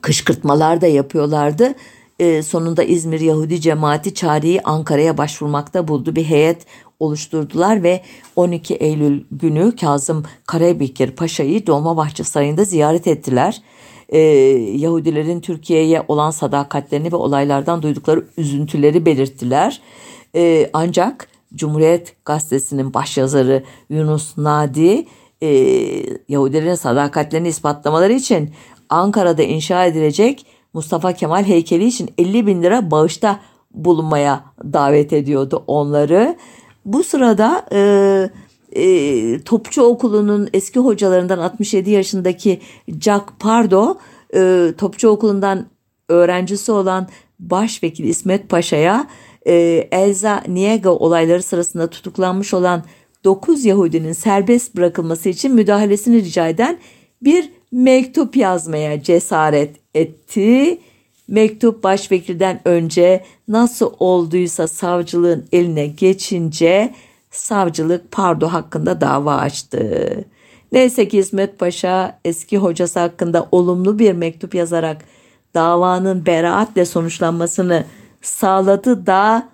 [0.00, 1.74] kışkırtmalar da yapıyorlardı.
[2.18, 6.16] E, sonunda İzmir Yahudi cemaati çareyi Ankara'ya başvurmakta buldu.
[6.16, 6.66] Bir heyet
[7.00, 8.00] oluşturdular ve
[8.36, 13.62] 12 Eylül günü Kazım Karabekir Paşa'yı Dolmabahçe Sarayı'nda ziyaret ettiler
[14.08, 14.18] e,
[14.76, 19.80] Yahudilerin Türkiye'ye olan sadakatlerini ve olaylardan duydukları üzüntüleri belirttiler.
[20.34, 25.06] E, ancak Cumhuriyet Gazetesi'nin başyazarı Yunus Nadi
[25.42, 25.48] e,
[26.28, 28.50] Yahudilerin sadakatlerini ispatlamaları için
[28.88, 33.40] Ankara'da inşa edilecek Mustafa Kemal heykeli için 50 bin lira bağışta
[33.70, 36.36] bulunmaya davet ediyordu onları.
[36.84, 37.80] Bu sırada e,
[38.76, 42.60] e, Topçu Okulu'nun eski hocalarından 67 yaşındaki
[43.00, 43.98] Jack Pardo
[44.34, 45.66] e, Topçu Okulu'ndan
[46.08, 47.08] öğrencisi olan
[47.38, 49.06] Başvekil İsmet Paşa'ya
[49.46, 49.54] e,
[49.92, 52.84] Elza Niega olayları sırasında tutuklanmış olan
[53.24, 56.78] 9 Yahudinin serbest bırakılması için müdahalesini rica eden
[57.22, 60.78] bir mektup yazmaya cesaret etti.
[61.28, 66.94] Mektup başvekilden önce nasıl olduysa savcılığın eline geçince
[67.36, 70.24] savcılık Pardo hakkında dava açtı.
[70.72, 75.04] Neyse ki İsmet Paşa eski hocası hakkında olumlu bir mektup yazarak
[75.54, 77.84] davanın beraatle sonuçlanmasını
[78.22, 79.48] sağladı da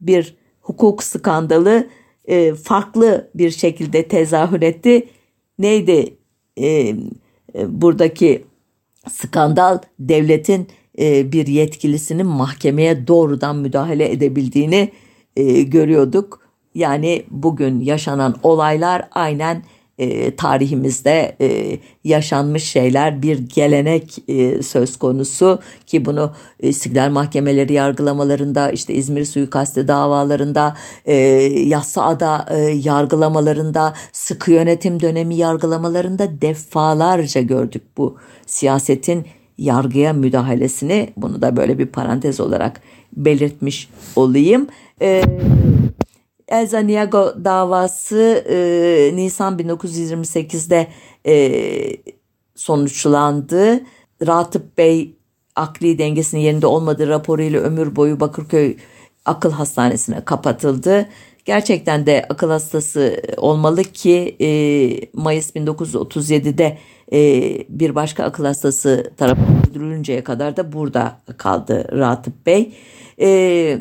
[0.00, 1.88] bir hukuk skandalı
[2.24, 5.08] e, farklı bir şekilde tezahür etti.
[5.58, 6.16] Neydi
[6.56, 6.94] e, e,
[7.54, 8.44] buradaki
[9.10, 10.68] skandal devletin
[10.98, 14.92] e, bir yetkilisinin mahkemeye doğrudan müdahale edebildiğini
[15.36, 16.41] e, görüyorduk.
[16.74, 19.62] Yani bugün yaşanan olaylar aynen
[19.98, 27.72] e, tarihimizde e, yaşanmış şeyler bir gelenek e, söz konusu ki bunu e, İstiklal Mahkemeleri
[27.72, 31.14] yargılamalarında işte İzmir suikastı davalarında e,
[31.66, 39.26] Yassıada e, yargılamalarında sıkı yönetim dönemi yargılamalarında defalarca gördük bu siyasetin
[39.58, 42.80] yargıya müdahalesini bunu da böyle bir parantez olarak
[43.16, 44.66] belirtmiş olayım.
[45.02, 45.22] E,
[46.52, 48.56] Elza Niago davası e,
[49.16, 50.88] Nisan 1928'de
[51.26, 51.52] e,
[52.54, 53.80] sonuçlandı.
[54.26, 55.16] Ratıp Bey
[55.56, 58.76] akli dengesinin yerinde olmadığı raporuyla ömür boyu Bakırköy
[59.24, 61.08] Akıl Hastanesi'ne kapatıldı.
[61.44, 64.48] Gerçekten de akıl hastası olmalı ki e,
[65.12, 66.78] Mayıs 1937'de
[67.12, 67.18] e,
[67.68, 72.74] bir başka akıl hastası tarafından öldürülünceye kadar da burada kaldı Ratıp Bey.
[73.20, 73.78] E,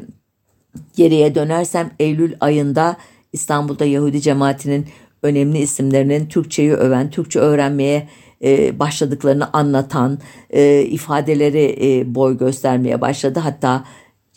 [0.95, 2.97] Geriye dönersem Eylül ayında
[3.33, 4.85] İstanbul'da Yahudi cemaatinin
[5.23, 8.07] önemli isimlerinin Türkçeyi öven, Türkçe öğrenmeye
[8.43, 13.39] e, başladıklarını anlatan e, ifadeleri e, boy göstermeye başladı.
[13.39, 13.83] Hatta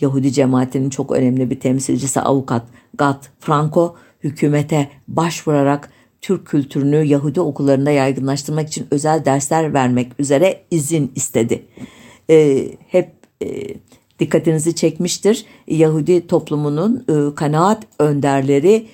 [0.00, 2.62] Yahudi cemaatinin çok önemli bir temsilcisi avukat
[2.94, 11.12] Gat Franco hükümete başvurarak Türk kültürünü Yahudi okullarında yaygınlaştırmak için özel dersler vermek üzere izin
[11.14, 11.62] istedi.
[12.30, 13.10] E, hep
[14.18, 15.44] dikkatinizi çekmiştir.
[15.66, 18.86] Yahudi toplumunun e, kanaat önderleri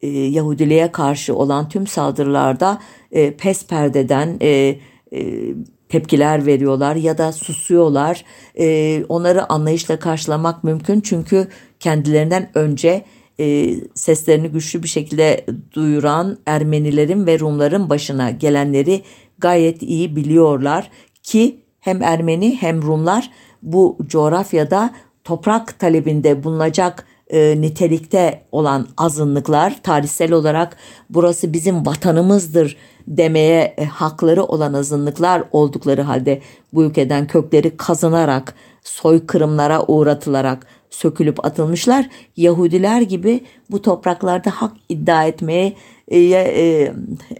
[0.00, 2.78] e, Yahudiliğe karşı olan tüm saldırılarda
[3.12, 4.78] e, pes perdeden e,
[5.12, 5.54] e,
[5.88, 8.24] tepkiler veriyorlar ya da susuyorlar.
[8.58, 11.48] E, onları anlayışla karşılamak mümkün çünkü
[11.80, 13.04] kendilerinden önce
[13.40, 19.02] e, seslerini güçlü bir şekilde duyuran Ermenilerin ve Rumların başına gelenleri
[19.38, 20.90] gayet iyi biliyorlar
[21.22, 23.30] ki hem Ermeni hem Rumlar
[23.62, 24.90] bu coğrafyada
[25.24, 30.76] toprak talebinde bulunacak e, nitelikte olan azınlıklar tarihsel olarak
[31.10, 36.40] burası bizim vatanımızdır demeye e, hakları olan azınlıklar oldukları halde
[36.72, 42.08] bu ülkeden kökleri kazınarak soykırımlara uğratılarak sökülüp atılmışlar.
[42.36, 43.40] Yahudiler gibi
[43.70, 45.72] bu topraklarda hak iddia etmeye
[46.08, 46.92] e, e,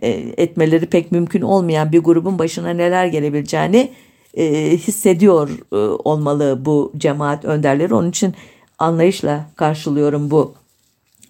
[0.03, 3.91] e, etmeleri pek mümkün olmayan bir grubun başına neler gelebileceğini
[4.39, 7.95] e, hissediyor e, olmalı bu cemaat önderleri.
[7.95, 8.35] Onun için
[8.79, 10.55] anlayışla karşılıyorum bu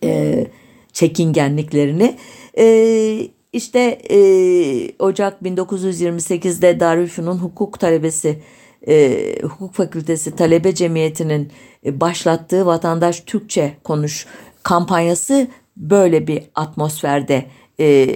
[0.04, 0.46] e,
[0.92, 2.16] çekingenliklerini.
[2.58, 4.18] E, işte e,
[4.98, 8.42] Ocak 1928'de Darüşşün'ün hukuk talebesi
[8.88, 11.52] e, hukuk fakültesi talebe cemiyetinin
[11.86, 14.26] e, başlattığı vatandaş Türkçe konuş
[14.62, 17.46] kampanyası böyle bir atmosferde
[17.80, 18.08] e,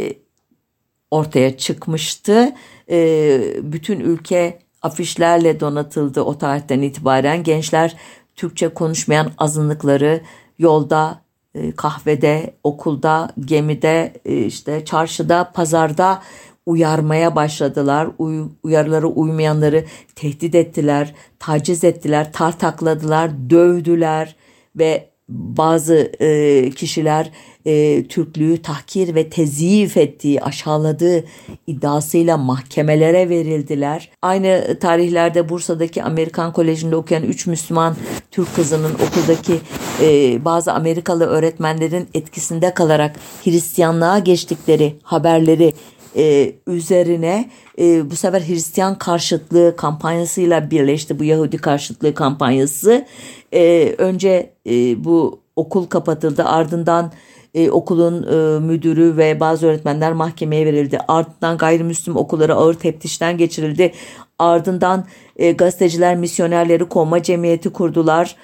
[1.11, 2.53] ortaya çıkmıştı.
[2.91, 7.43] E, bütün ülke afişlerle donatıldı o tarihten itibaren.
[7.43, 7.97] Gençler
[8.37, 10.21] Türkçe konuşmayan azınlıkları
[10.59, 11.23] yolda,
[11.55, 16.23] e, kahvede, okulda, gemide, e, işte çarşıda, pazarda
[16.67, 18.09] uyarmaya başladılar.
[18.19, 24.37] Uy, uyarılara uymayanları tehdit ettiler, taciz ettiler, tartakladılar, dövdüler
[24.77, 27.31] ve bazı e, kişiler
[27.65, 31.25] e, Türklüğü tahkir ve tezif ettiği, aşağıladığı
[31.67, 34.11] iddiasıyla mahkemelere verildiler.
[34.23, 37.97] Aynı tarihlerde Bursa'daki Amerikan Koleji'nde okuyan üç Müslüman
[38.31, 39.61] Türk kızının okuldaki
[40.03, 45.73] e, bazı Amerikalı öğretmenlerin etkisinde kalarak Hristiyanlığa geçtikleri haberleri
[46.17, 53.07] e, üzerine e, bu sefer Hristiyan karşıtlığı kampanyasıyla birleşti bu Yahudi karşıtlığı kampanyası.
[53.53, 57.13] E, önce e, bu okul kapatıldı ardından
[57.55, 60.99] e, okulun e, müdürü ve bazı öğretmenler mahkemeye verildi.
[61.09, 63.93] Ardından gayrimüslim okulları ağır teftişten geçirildi.
[64.39, 65.05] Ardından
[65.37, 68.37] e, gazeteciler misyonerleri kovma cemiyeti kurdular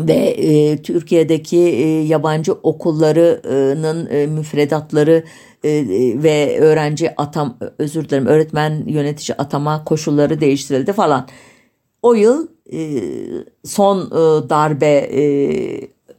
[0.00, 5.24] ve e, Türkiye'deki e, yabancı okullarının e, müfredatları
[5.64, 5.84] e,
[6.22, 11.26] ve öğrenci atam özür dilerim öğretmen yönetici atama koşulları değiştirildi falan.
[12.02, 13.02] O yıl e,
[13.64, 15.22] son e, darbe e,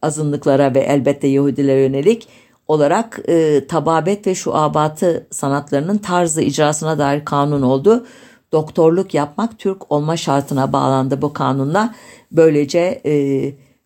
[0.02, 2.28] azınlıklara ve elbette Yahudilere yönelik
[2.68, 8.06] olarak e, tababet ve şuabatı sanatlarının tarzı icrasına dair kanun oldu.
[8.52, 11.96] Doktorluk yapmak Türk olma şartına bağlandı bu kanunla.
[12.32, 13.14] Böylece e,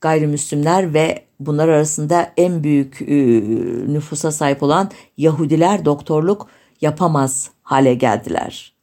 [0.03, 3.15] gayrimüslimler ve bunlar arasında en büyük e,
[3.93, 6.47] nüfusa sahip olan Yahudiler doktorluk
[6.81, 8.73] yapamaz hale geldiler.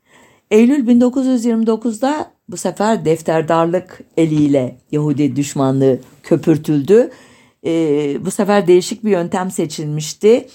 [0.51, 7.11] Eylül 1929'da bu sefer defterdarlık eliyle Yahudi düşmanlığı köpürtüldü.
[7.67, 7.73] E,
[8.25, 10.49] bu sefer değişik bir yöntem seçilmişti.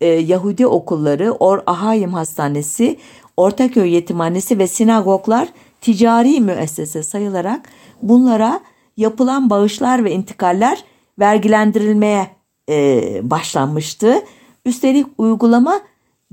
[0.00, 2.98] E, Yahudi okulları, Or Ahayim Hastanesi,
[3.36, 5.48] Ortaköy Yetimhanesi ve sinagoglar
[5.80, 7.68] ticari müessese sayılarak
[8.02, 8.60] bunlara
[9.02, 10.84] yapılan bağışlar ve intikaller
[11.18, 12.30] vergilendirilmeye
[12.68, 14.22] e, başlanmıştı.
[14.66, 15.80] Üstelik uygulama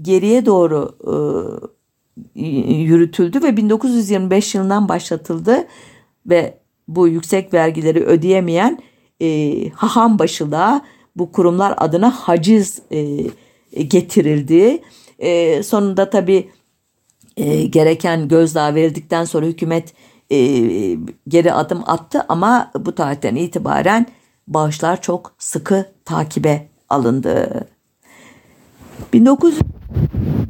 [0.01, 0.97] geriye doğru
[2.35, 2.41] e,
[2.73, 5.67] yürütüldü ve 1925 yılından başlatıldı
[6.25, 8.79] ve bu yüksek vergileri ödeyemeyen
[9.21, 14.81] e, haham başılığa bu kurumlar adına haciz e, getirildi.
[15.19, 16.49] E, sonunda tabi
[17.37, 19.93] e, gereken gözdağı verildikten sonra hükümet
[20.31, 20.37] e,
[21.27, 24.05] geri adım attı ama bu tarihten itibaren
[24.47, 27.67] bağışlar çok sıkı takibe alındı.
[29.13, 29.59] 1900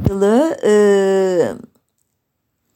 [0.09, 0.71] yılı e,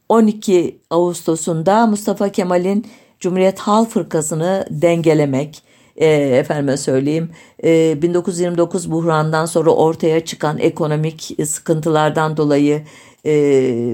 [0.08, 2.86] 12 Ağustos'unda Mustafa Kemal'in
[3.20, 5.62] Cumhuriyet Halk Fırkası'nı dengelemek,
[5.96, 7.30] e, efendime söyleyeyim
[7.64, 12.82] e, 1929 buhrandan sonra ortaya çıkan ekonomik sıkıntılardan dolayı
[13.24, 13.32] e,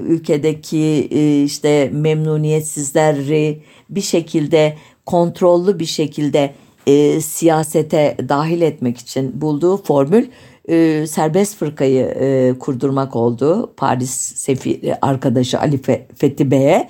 [0.07, 6.53] ülkedeki e, işte memnuniyetsizleri bir şekilde kontrollü bir şekilde
[6.87, 10.25] e, siyasete dahil etmek için bulduğu formül
[10.69, 13.73] e, serbest fırkayı e, kurdurmak oldu.
[13.77, 15.81] Paris sefiri arkadaşı Ali
[16.15, 16.89] Fethi Bey'e.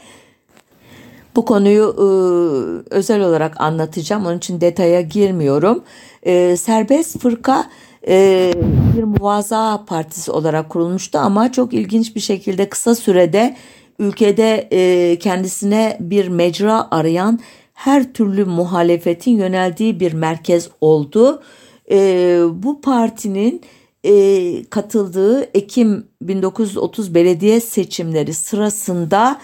[1.36, 2.06] Bu konuyu e,
[2.96, 4.26] özel olarak anlatacağım.
[4.26, 5.84] Onun için detaya girmiyorum.
[6.24, 7.66] E, serbest fırka
[8.08, 8.54] e,
[8.98, 13.56] bir muvaza partisi olarak kurulmuştu ama çok ilginç bir şekilde kısa sürede
[14.00, 17.40] ülkede e, kendisine bir mecra arayan
[17.74, 21.42] her türlü muhalefetin yöneldiği bir merkez oldu.
[21.92, 23.62] E, bu partinin
[24.04, 29.42] e, katıldığı Ekim 1930 belediye seçimleri sırasında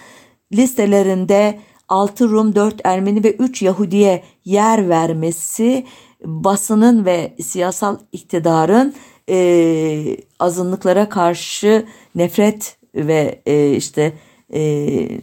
[0.54, 5.86] listelerinde 6 Rum, 4 Ermeni ve 3 Yahudiye yer vermesi
[6.28, 8.94] basının ve siyasal iktidarın
[9.30, 11.86] e, azınlıklara karşı
[12.16, 14.14] nefret ve e, işte
[14.54, 14.62] e,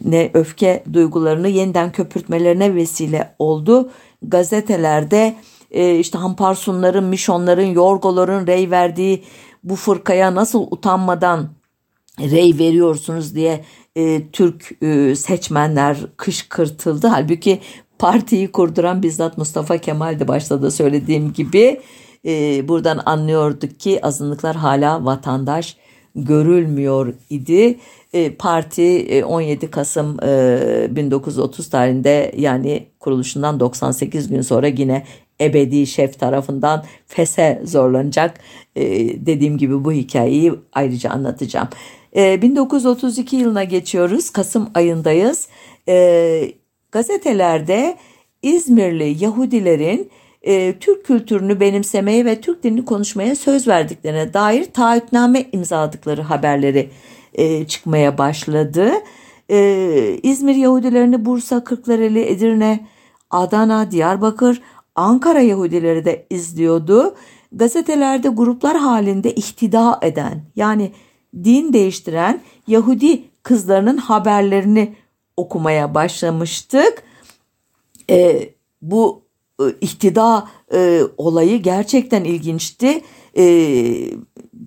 [0.05, 3.91] ne öfke duygularını yeniden köpürtmelerine vesile oldu.
[4.21, 5.35] Gazetelerde
[5.71, 9.23] e, işte Hamparsunların, Mişonların, Yorgoların rey verdiği
[9.63, 11.49] bu fırkaya nasıl utanmadan
[12.19, 13.65] rey veriyorsunuz diye
[13.95, 17.07] e, Türk e, seçmenler kışkırtıldı.
[17.07, 17.59] Halbuki
[17.99, 21.81] partiyi kurduran bizzat Mustafa Kemal'di başta da söylediğim gibi.
[22.25, 25.77] E, buradan anlıyorduk ki azınlıklar hala vatandaş
[26.15, 27.77] görülmüyor idi.
[28.13, 35.05] E, parti 17 e, Kasım 1930 e, tarihinde yani kuruluşundan 98 gün sonra yine
[35.41, 38.39] ebedi şef tarafından fese zorlanacak.
[39.15, 41.67] Dediğim gibi bu hikayeyi ayrıca anlatacağım.
[42.15, 44.29] 1932 yılına geçiyoruz.
[44.29, 45.47] Kasım ayındayız.
[46.95, 47.97] Gazetelerde
[48.41, 50.09] İzmirli Yahudilerin
[50.41, 56.89] e, Türk kültürünü benimsemeye ve Türk dilini konuşmaya söz verdiklerine dair taahhütname imzaladıkları haberleri
[57.33, 58.91] e, çıkmaya başladı.
[59.49, 62.87] E, İzmir Yahudilerini Bursa, Kırklareli, Edirne,
[63.29, 64.61] Adana, Diyarbakır,
[64.95, 67.15] Ankara Yahudileri de izliyordu.
[67.51, 70.91] Gazetelerde gruplar halinde ihtida eden yani
[71.43, 74.95] din değiştiren Yahudi kızlarının haberlerini
[75.37, 77.03] okumaya başlamıştık.
[78.09, 78.49] E,
[78.81, 79.21] bu
[79.61, 83.01] e, ihtida e, olayı gerçekten ilginçti.
[83.37, 83.45] E,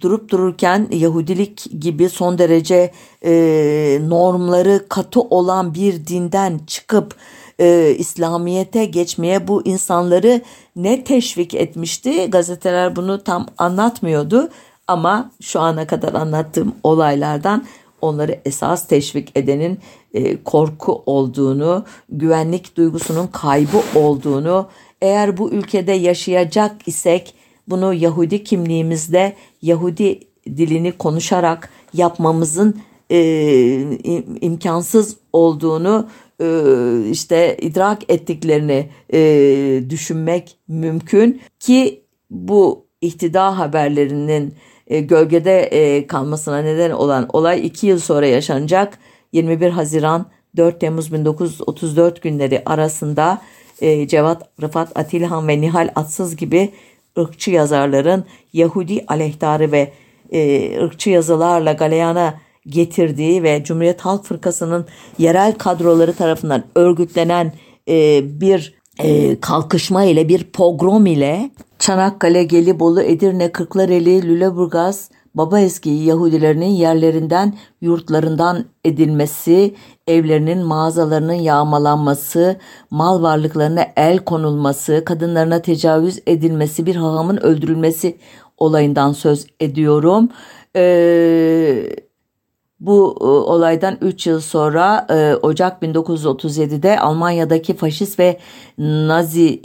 [0.01, 2.93] durup dururken Yahudilik gibi son derece
[3.25, 7.17] e, normları katı olan bir dinden çıkıp
[7.61, 10.41] e, İslamiyet'e geçmeye bu insanları
[10.77, 12.31] ne teşvik etmişti?
[12.31, 14.51] Gazeteler bunu tam anlatmıyordu
[14.87, 17.67] ama şu ana kadar anlattığım olaylardan
[18.01, 19.79] onları esas teşvik edenin
[20.15, 24.69] e, korku olduğunu, güvenlik duygusunun kaybı olduğunu,
[25.03, 27.35] eğer bu ülkede yaşayacak isek
[27.69, 33.21] bunu Yahudi kimliğimizde Yahudi dilini konuşarak yapmamızın e,
[34.41, 36.09] imkansız olduğunu
[36.41, 36.47] e,
[37.11, 41.41] işte idrak ettiklerini e, düşünmek mümkün.
[41.61, 44.55] Ki bu ihtida haberlerinin
[44.87, 48.99] e, gölgede e, kalmasına neden olan olay iki yıl sonra yaşanacak
[49.33, 53.43] 21 Haziran 4 Temmuz 1934 günleri arasında
[53.81, 56.73] e, Cevat Rıfat Atilhan ve Nihal Atsız gibi
[57.19, 59.93] ırkçı yazarların Yahudi aleyhtarı ve
[60.33, 62.35] e, ırkçı yazılarla galeyana
[62.67, 64.87] getirdiği ve Cumhuriyet Halk Fırkası'nın
[65.19, 67.53] yerel kadroları tarafından örgütlenen
[67.89, 75.91] e, bir e, kalkışma ile bir pogrom ile Çanakkale, Gelibolu, Edirne, Kırklareli, Lüleburgaz, Baba eski
[75.91, 79.75] Yahudilerinin yerlerinden, yurtlarından edilmesi,
[80.07, 82.57] evlerinin, mağazalarının yağmalanması,
[82.91, 88.19] mal varlıklarına el konulması, kadınlarına tecavüz edilmesi, bir hahamın öldürülmesi
[88.59, 90.29] olayından söz ediyorum.
[90.77, 91.91] Ee,
[92.81, 98.39] bu e, olaydan 3 yıl sonra e, Ocak 1937'de Almanya'daki faşist ve
[98.79, 99.59] Nazizm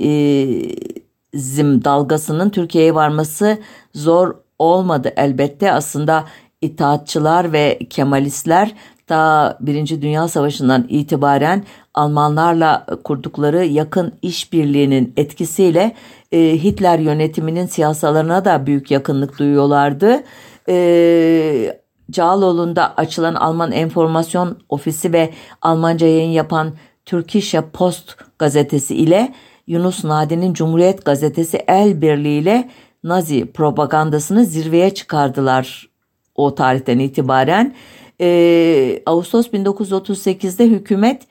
[1.84, 3.58] dalgasının Türkiye'ye varması
[3.93, 5.71] zor olmadı elbette.
[5.71, 6.25] Aslında
[6.61, 8.73] itaatçılar ve Kemalistler
[9.07, 11.63] ta Birinci Dünya Savaşı'ndan itibaren
[11.93, 15.95] Almanlarla kurdukları yakın işbirliğinin etkisiyle
[16.31, 20.23] e, Hitler yönetiminin siyasalarına da büyük yakınlık duyuyorlardı.
[20.69, 21.79] E,
[22.11, 26.73] Cağaloğlu'nda açılan Alman Enformasyon Ofisi ve Almanca yayın yapan
[27.05, 29.33] Türkische Post gazetesi ile
[29.67, 32.69] Yunus Nadi'nin Cumhuriyet gazetesi el birliğiyle
[33.03, 35.89] Nazi propagandasını zirveye çıkardılar
[36.35, 37.75] o tarihten itibaren.
[38.21, 41.21] Ee, Ağustos 1938'de hükümet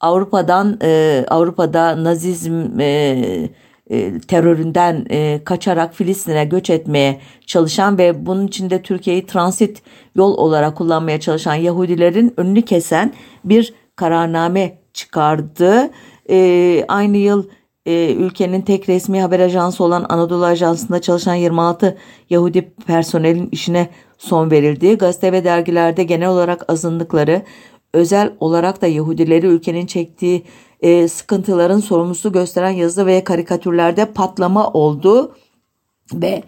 [0.00, 3.48] Avrupa'dan e, Avrupa'da Nazizm e,
[3.90, 9.82] e, teröründen e, kaçarak Filistin'e göç etmeye çalışan ve bunun içinde Türkiye'yi transit
[10.14, 13.12] yol olarak kullanmaya çalışan Yahudilerin önünü kesen
[13.44, 15.90] bir kararname çıkardı.
[16.30, 17.44] E, aynı yıl
[17.86, 21.98] e, ülkenin tek resmi haber ajansı olan Anadolu Ajansı'nda çalışan 26
[22.30, 24.98] Yahudi personelin işine son verildi.
[24.98, 27.42] Gazete ve dergilerde genel olarak azınlıkları,
[27.92, 30.44] özel olarak da Yahudileri ülkenin çektiği
[30.80, 35.36] e, sıkıntıların sorumlusu gösteren yazı ve karikatürlerde patlama oldu
[36.14, 36.42] ve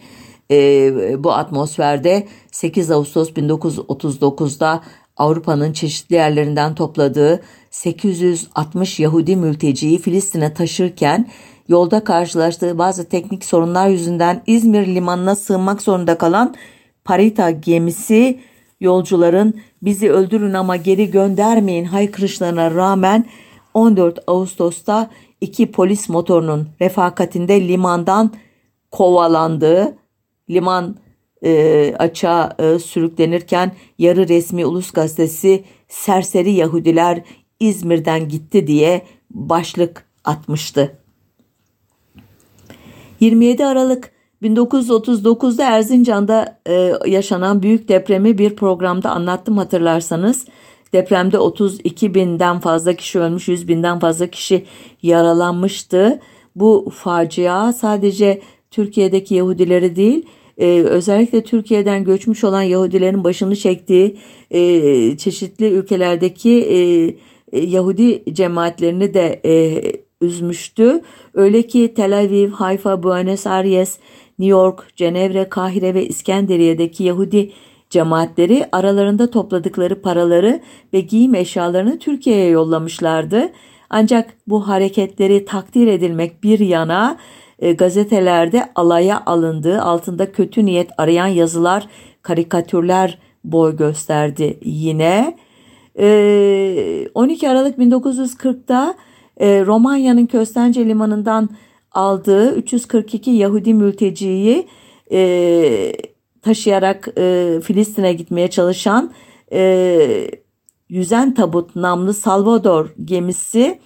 [0.50, 4.80] e, bu atmosferde 8 Ağustos 1939'da
[5.16, 11.28] Avrupa'nın çeşitli yerlerinden topladığı 860 Yahudi mülteciyi Filistin'e taşırken
[11.68, 16.54] yolda karşılaştığı bazı teknik sorunlar yüzünden İzmir limanına sığınmak zorunda kalan
[17.04, 18.40] Parita gemisi
[18.80, 23.26] yolcuların bizi öldürün ama geri göndermeyin haykırışlarına rağmen
[23.74, 25.10] 14 Ağustos'ta
[25.40, 28.32] iki polis motorunun refakatinde limandan
[28.90, 29.96] kovalandığı,
[30.50, 30.96] liman
[31.44, 37.22] e, açığa e, sürüklenirken yarı resmi ulus gazetesi serseri Yahudiler
[37.60, 40.98] İzmir'den gitti diye başlık atmıştı.
[43.20, 44.10] 27 Aralık
[44.42, 50.46] 1939'da Erzincan'da e, yaşanan büyük depremi bir programda anlattım hatırlarsanız.
[50.92, 54.64] Depremde 32 binden fazla kişi ölmüş, 100 binden fazla kişi
[55.02, 56.20] yaralanmıştı.
[56.56, 60.26] Bu facia sadece Türkiye'deki Yahudileri değil,
[60.58, 64.18] e, özellikle Türkiye'den göçmüş olan Yahudilerin başını çektiği
[64.50, 66.78] e, çeşitli ülkelerdeki e,
[67.58, 69.82] e Yahudi cemaatlerini de e,
[70.20, 71.00] üzmüştü.
[71.34, 73.98] Öyle ki Tel Aviv, Hayfa, Buenos Aires,
[74.38, 77.52] New York, Cenevre, Kahire ve İskenderiye'deki Yahudi
[77.90, 80.60] cemaatleri aralarında topladıkları paraları
[80.92, 83.52] ve giyim eşyalarını Türkiye'ye yollamışlardı.
[83.90, 87.18] Ancak bu hareketleri takdir edilmek bir yana
[87.58, 91.88] e, gazetelerde alaya alındığı altında kötü niyet arayan yazılar,
[92.22, 95.36] karikatürler boy gösterdi yine.
[95.98, 98.94] E, 12 Aralık 1940'da
[99.36, 101.48] e, Romanya'nın Köstence Limanı'ndan
[101.92, 104.68] aldığı 342 Yahudi mülteciyi
[105.12, 105.92] e,
[106.42, 109.12] taşıyarak e, Filistin'e gitmeye çalışan
[109.52, 110.30] e,
[110.88, 113.80] yüzen tabut namlı Salvador gemisi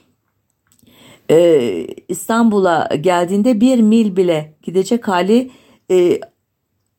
[1.31, 5.51] e, İstanbul'a geldiğinde bir mil bile gidecek hali
[5.91, 6.21] e,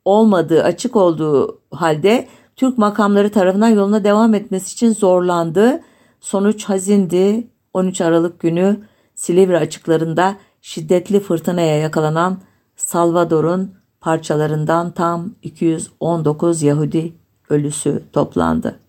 [0.05, 5.81] olmadığı açık olduğu halde Türk makamları tarafından yoluna devam etmesi için zorlandı.
[6.19, 7.47] Sonuç hazindi.
[7.73, 8.79] 13 Aralık günü
[9.15, 12.37] Silivri açıklarında şiddetli fırtınaya yakalanan
[12.75, 17.13] Salvador'un parçalarından tam 219 Yahudi
[17.49, 18.79] ölüsü toplandı.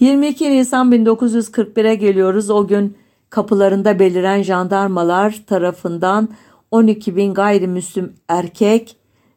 [0.00, 2.50] 22 Nisan 1941'e geliyoruz.
[2.50, 2.96] O gün
[3.34, 6.28] kapılarında beliren jandarmalar tarafından
[6.70, 8.96] 12 bin gayrimüslim erkek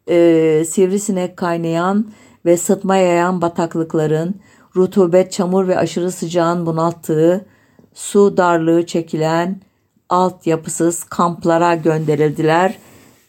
[0.09, 2.07] e, sivrisinek kaynayan
[2.45, 4.35] ve sıtma yayan bataklıkların,
[4.75, 7.45] rutubet, çamur ve aşırı sıcağın bunalttığı,
[7.93, 9.61] su darlığı çekilen
[10.09, 12.77] altyapısız kamplara gönderildiler.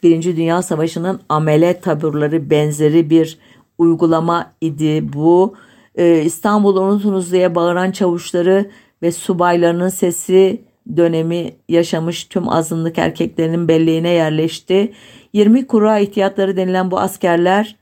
[0.03, 3.39] Birinci Dünya Savaşı'nın amele taburları benzeri bir
[3.77, 5.55] uygulama idi bu.
[5.95, 8.69] Ee, İstanbul unutunuz diye bağıran çavuşları
[9.01, 10.61] ve subaylarının sesi
[10.97, 14.93] dönemi yaşamış tüm azınlık erkeklerinin belleğine yerleşti.
[15.33, 17.75] 20 kura ihtiyatları denilen bu askerler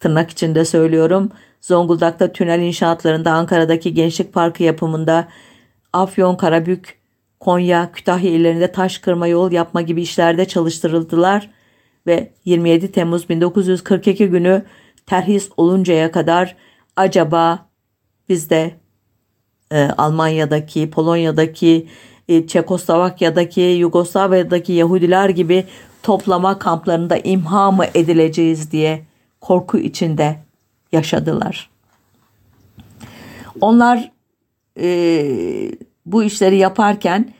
[0.00, 1.30] tırnak içinde söylüyorum
[1.60, 5.28] Zonguldak'ta tünel inşaatlarında Ankara'daki Gençlik Parkı yapımında
[5.92, 6.98] Afyon, Karabük,
[7.40, 11.50] Konya, Kütahya illerinde taş kırma yol yapma gibi işlerde çalıştırıldılar
[12.06, 14.62] ve 27 Temmuz 1942 günü
[15.06, 16.56] terhis oluncaya kadar
[16.96, 17.68] acaba
[18.28, 18.74] biz de
[19.72, 21.88] e, Almanya'daki, Polonya'daki,
[22.28, 25.64] e, Çekoslovakya'daki, Yugoslavya'daki Yahudiler gibi
[26.02, 29.04] toplama kamplarında imha mı edileceğiz diye
[29.40, 30.36] korku içinde
[30.92, 31.70] yaşadılar.
[33.60, 34.10] Onlar
[34.80, 34.88] e,
[36.06, 37.32] bu işleri yaparken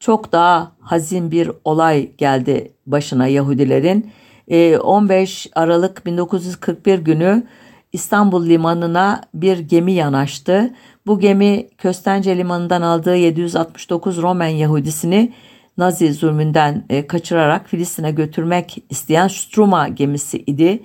[0.00, 4.10] çok daha hazin bir olay geldi başına Yahudilerin.
[4.48, 7.46] E, 15 Aralık 1941 günü
[7.92, 10.74] İstanbul limanına bir gemi yanaştı.
[11.06, 15.32] Bu gemi Köstence limanından aldığı 769 Romen Yahudisini
[15.78, 20.82] Nazi zulmünden e, kaçırarak Filistin'e götürmek isteyen Struma gemisi idi.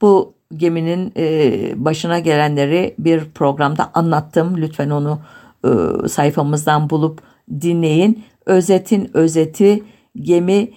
[0.00, 4.56] Bu geminin e, başına gelenleri bir programda anlattım.
[4.56, 5.20] Lütfen onu
[5.64, 5.68] e,
[6.08, 7.22] sayfamızdan bulup
[7.60, 8.24] dinleyin.
[8.46, 9.82] Özetin özeti
[10.16, 10.70] gemi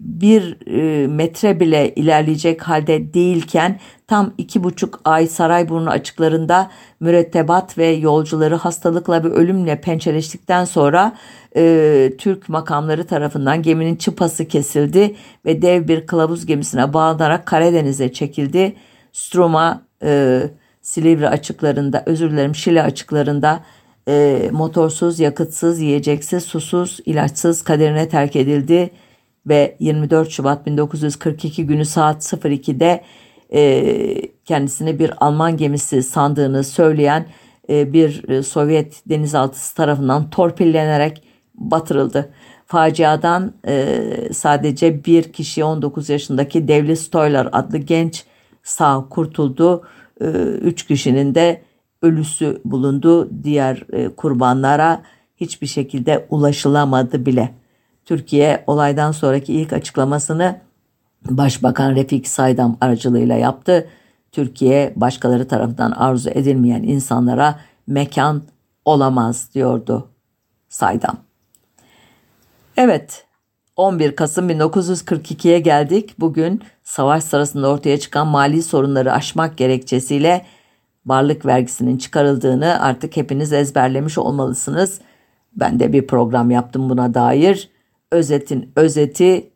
[0.00, 0.66] bir
[1.06, 6.70] metre bile ilerleyecek halde değilken tam iki buçuk ay Sarayburnu açıklarında
[7.00, 11.16] mürettebat ve yolcuları hastalıkla ve ölümle pençeleştikten sonra
[11.56, 18.76] e, Türk makamları tarafından geminin çıpası kesildi ve dev bir kılavuz gemisine bağlanarak Karadeniz'e çekildi.
[19.12, 20.42] Stroma e,
[20.82, 23.60] Silivri açıklarında özür dilerim Şile açıklarında
[24.08, 28.90] e, motorsuz, yakıtsız, yiyeceksiz, susuz, ilaçsız kaderine terk edildi
[29.46, 33.02] ve 24 Şubat 1942 günü saat 02'de
[33.52, 37.26] e, kendisini bir Alman gemisi sandığını söyleyen
[37.70, 41.22] e, bir e, Sovyet denizaltısı tarafından torpillenerek
[41.54, 42.32] batırıldı.
[42.66, 48.24] Faciadan e, sadece bir kişi 19 yaşındaki Devlet Stoylar adlı genç
[48.62, 49.82] sağ kurtuldu.
[50.20, 51.62] E, üç kişinin de
[52.02, 53.30] ölüsü bulundu.
[53.42, 55.02] Diğer e, kurbanlara
[55.36, 57.54] hiçbir şekilde ulaşılamadı bile.
[58.04, 60.60] Türkiye olaydan sonraki ilk açıklamasını
[61.28, 63.88] Başbakan Refik Saydam aracılığıyla yaptı.
[64.32, 68.42] Türkiye başkaları tarafından arzu edilmeyen insanlara mekan
[68.84, 70.08] olamaz diyordu
[70.68, 71.16] Saydam.
[72.76, 73.24] Evet
[73.76, 76.14] 11 Kasım 1942'ye geldik.
[76.18, 80.46] Bugün savaş sırasında ortaya çıkan mali sorunları aşmak gerekçesiyle
[81.06, 85.00] varlık vergisinin çıkarıldığını artık hepiniz ezberlemiş olmalısınız.
[85.52, 87.70] Ben de bir program yaptım buna dair.
[88.10, 89.50] Özetin özeti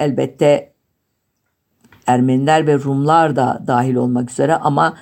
[0.00, 0.73] elbette
[2.06, 4.94] Ermeniler ve Rumlar da dahil olmak üzere ama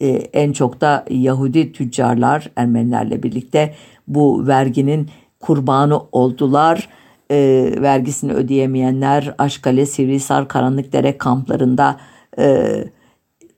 [0.00, 3.74] e, en çok da Yahudi tüccarlar Ermenilerle birlikte
[4.08, 6.88] bu verginin kurbanı oldular.
[7.30, 7.36] E,
[7.80, 12.00] vergisini ödeyemeyenler Aşkale, Sivrisar, Karanlıkdere kamplarında
[12.38, 12.84] e,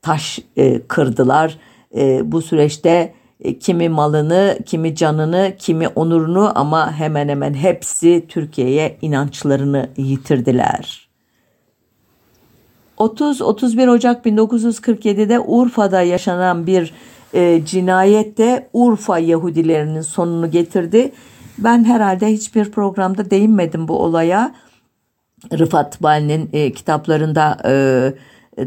[0.03, 1.59] taş e, kırdılar.
[1.97, 8.99] E, bu süreçte e, kimi malını, kimi canını, kimi onurunu ama hemen hemen hepsi Türkiye'ye
[9.03, 11.12] inançlarını yitirdiler.
[12.99, 16.93] 30-31 Ocak 1947'de Urfa'da yaşanan bir
[17.35, 21.13] e, cinayette Urfa Yahudilerinin sonunu getirdi.
[21.59, 24.55] Ben herhalde hiçbir programda değinmedim bu olaya.
[25.59, 27.73] Rıfat Bali'nin e, kitaplarında e,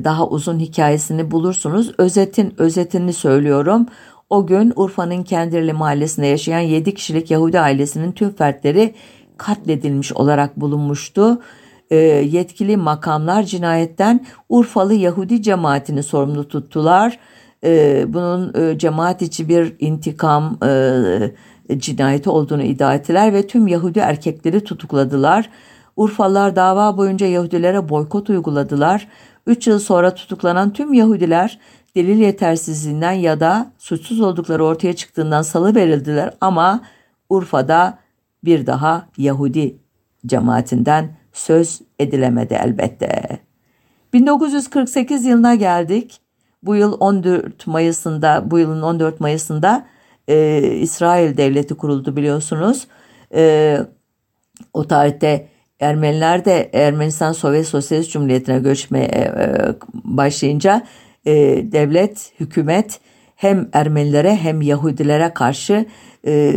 [0.03, 1.91] daha uzun hikayesini bulursunuz.
[1.97, 3.85] Özetin özetini söylüyorum.
[4.29, 8.93] O gün Urfa'nın Kendirli mahallesinde yaşayan 7 kişilik Yahudi ailesinin tüm fertleri
[9.37, 11.41] katledilmiş olarak bulunmuştu.
[11.89, 17.19] E, yetkili makamlar cinayetten Urfalı Yahudi cemaatini sorumlu tuttular.
[17.63, 23.99] E, bunun e, cemaat içi bir intikam e, cinayeti olduğunu iddia ettiler ve tüm Yahudi
[23.99, 25.49] erkekleri tutukladılar.
[25.95, 29.07] Urfalılar dava boyunca Yahudilere boykot uyguladılar.
[29.47, 31.59] 3 yıl sonra tutuklanan tüm Yahudiler
[31.95, 36.81] delil yetersizliğinden ya da suçsuz oldukları ortaya çıktığından salı verildiler ama
[37.29, 37.99] Urfa'da
[38.43, 39.77] bir daha Yahudi
[40.25, 43.39] cemaatinden söz edilemedi elbette.
[44.13, 46.19] 1948 yılına geldik.
[46.63, 49.85] Bu yıl 14 Mayıs'ında, bu yılın 14 Mayıs'ında
[50.27, 52.87] e, İsrail devleti kuruldu biliyorsunuz.
[53.33, 53.77] E,
[54.73, 55.47] o tarihte
[55.79, 60.81] Ermeniler de Ermenistan Sovyet Sosyalist Cumhuriyeti'ne göçmeye e, başlayınca
[61.25, 61.33] e,
[61.71, 62.99] devlet, hükümet
[63.35, 65.85] hem Ermenilere hem Yahudilere karşı
[66.27, 66.53] e,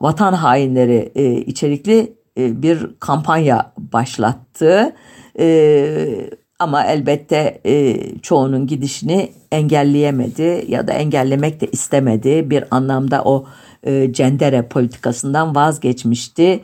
[0.00, 4.92] vatan hainleri e, içerikli e, bir kampanya başlattı.
[5.38, 12.50] E, ama elbette e, çoğunun gidişini engelleyemedi ya da engellemek de istemedi.
[12.50, 13.46] Bir anlamda o
[13.82, 16.60] e, cendere politikasından vazgeçmişti.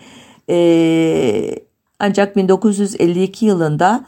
[2.00, 4.04] Ancak 1952 yılında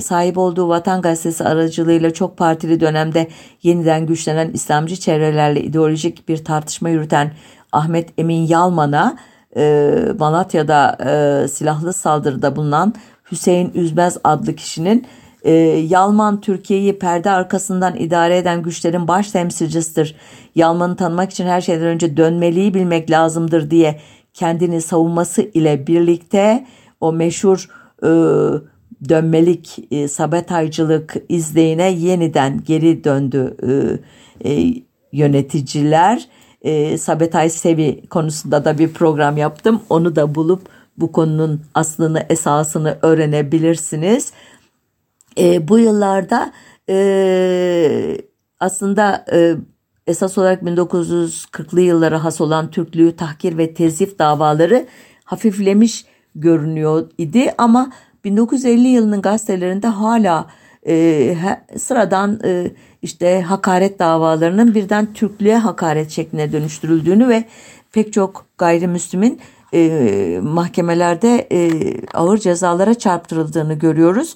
[0.00, 3.28] sahip olduğu Vatan Gazetesi aracılığıyla çok partili dönemde
[3.62, 7.32] yeniden güçlenen İslamcı çevrelerle ideolojik bir tartışma yürüten
[7.72, 9.18] Ahmet Emin Yalman'a
[9.56, 12.94] e, Malatya'da e, silahlı saldırıda bulunan
[13.32, 15.06] Hüseyin Üzmez adlı kişinin
[15.42, 15.52] e,
[15.88, 20.16] Yalman Türkiye'yi perde arkasından idare eden güçlerin baş temsilcisidir.
[20.54, 24.00] Yalman'ı tanımak için her şeyden önce dönmeliyi bilmek lazımdır diye
[24.34, 26.66] kendini savunması ile birlikte
[27.00, 27.68] o meşhur
[28.02, 28.08] e,
[29.08, 33.56] dönmelik e, sabotajcılık izleyine yeniden geri döndü
[34.42, 34.74] e, e,
[35.12, 36.28] yöneticiler.
[36.62, 39.82] E, sabotaj sevi konusunda da bir program yaptım.
[39.90, 44.32] Onu da bulup bu konunun aslını esasını öğrenebilirsiniz.
[45.38, 46.52] E, bu yıllarda
[46.88, 48.18] e,
[48.60, 49.56] aslında e,
[50.06, 54.86] esas olarak 1940'lı yıllara has olan Türklüğü tahkir ve tezif davaları
[55.24, 56.04] hafiflemiş
[56.34, 57.92] görünüyor idi ama
[58.24, 60.46] 1950 yılının gazetelerinde hala
[60.86, 61.36] e,
[61.78, 62.70] sıradan e,
[63.02, 67.44] işte hakaret davalarının birden Türklüğe hakaret şekline dönüştürüldüğünü ve
[67.92, 69.40] pek çok gayrimüslimin
[69.74, 71.70] e, mahkemelerde e,
[72.14, 74.34] ağır cezalara çarptırıldığını görüyoruz.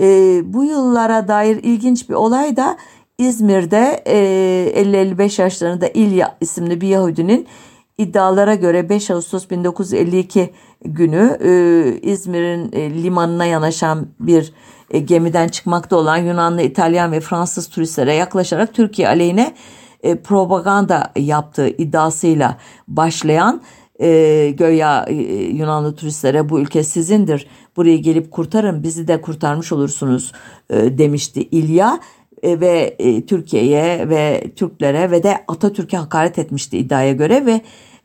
[0.00, 0.06] E,
[0.44, 2.76] bu yıllara dair ilginç bir olay da
[3.18, 7.46] İzmir'de e, 50-55 yaşlarında İlya isimli bir Yahudinin
[7.98, 10.50] iddialara göre 5 Ağustos 1952
[10.84, 11.52] günü e,
[12.02, 14.52] İzmir'in e, limanına yanaşan bir
[14.94, 19.54] e, gemiden çıkmakta olan Yunanlı, İtalyan ve Fransız turistlere yaklaşarak Türkiye aleyhine
[20.02, 23.62] e, propaganda yaptığı iddiasıyla başlayan
[24.00, 25.14] e, göya e,
[25.44, 27.46] Yunanlı turistlere bu ülke sizindir.
[27.76, 30.32] Buraya gelip kurtarın bizi de kurtarmış olursunuz
[30.70, 32.00] e, demişti İlya
[32.42, 37.60] e, ve e, Türkiye'ye ve Türklere ve de Atatürk'e hakaret etmişti iddiaya göre ve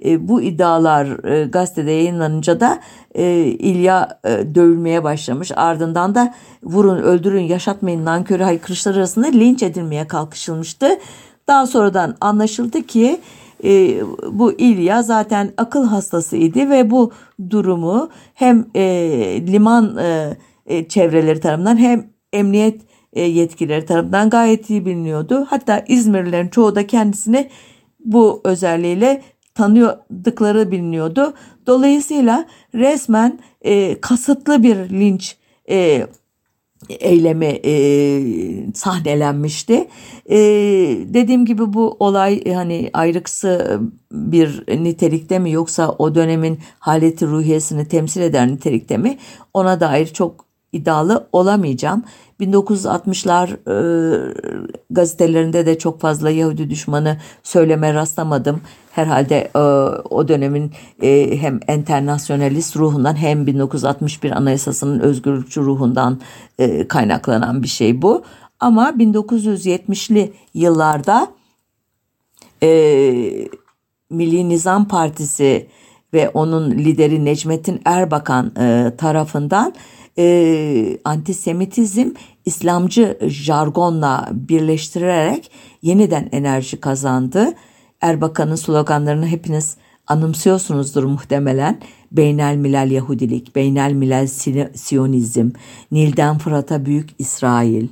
[0.06, 2.80] e, bu iddialar e, gazetede yayınlanınca da
[3.16, 5.52] e, İlya e, dövülmeye başlamış.
[5.56, 6.34] Ardından da
[6.64, 10.89] vurun, öldürün, yaşatmayın nankörü haykırışlar arasında linç edilmeye kalkışılmıştı.
[11.47, 13.20] Daha sonradan anlaşıldı ki
[13.64, 17.12] e, bu İlya zaten akıl hastasıydı ve bu
[17.50, 18.84] durumu hem e,
[19.47, 19.97] liman
[20.66, 22.82] e, çevreleri tarafından hem emniyet
[23.14, 25.47] e, yetkilileri tarafından gayet iyi biliniyordu.
[25.50, 27.50] Hatta İzmirlilerin çoğu da kendisini
[28.06, 29.22] bu özelliğiyle
[29.60, 31.34] tanıdıkları biliniyordu.
[31.68, 32.45] Dolayısıyla
[32.76, 35.36] resmen e, kasıtlı bir linç
[35.70, 36.07] e,
[36.89, 37.74] eylemi e,
[38.74, 39.88] sahnelenmişti.
[40.30, 40.38] E,
[41.05, 43.82] dediğim gibi bu olay e, hani ayrıksı
[44.12, 49.18] bir nitelikte mi yoksa o dönemin haleti ruhiyesini temsil eder nitelikte mi
[49.53, 52.03] ona dair çok iddialı olamayacağım.
[52.39, 53.76] 1960'lar e,
[54.89, 58.61] gazetelerinde de çok fazla Yahudi düşmanı söyleme rastlamadım.
[58.91, 59.59] Herhalde e,
[60.09, 66.22] o dönemin e, hem enternasyonalist ruhundan hem 1961 Anayasası'nın özgürlükçü ruhundan
[66.59, 68.24] e, kaynaklanan bir şey bu.
[68.59, 71.28] Ama 1970'li yıllarda
[72.63, 72.70] e,
[74.09, 75.67] Milli Nizam Partisi
[76.13, 79.74] ve onun lideri Necmettin Erbakan e, tarafından
[81.05, 82.09] antisemitizm
[82.45, 85.51] İslamcı jargonla birleştirerek
[85.82, 87.53] yeniden enerji kazandı.
[88.01, 91.80] Erbakan'ın sloganlarını hepiniz anımsıyorsunuzdur muhtemelen.
[92.11, 94.28] Beynel Milal Yahudilik, Beynel Milal
[94.74, 95.49] Siyonizm,
[95.91, 97.88] Nil'den Fırat'a Büyük İsrail,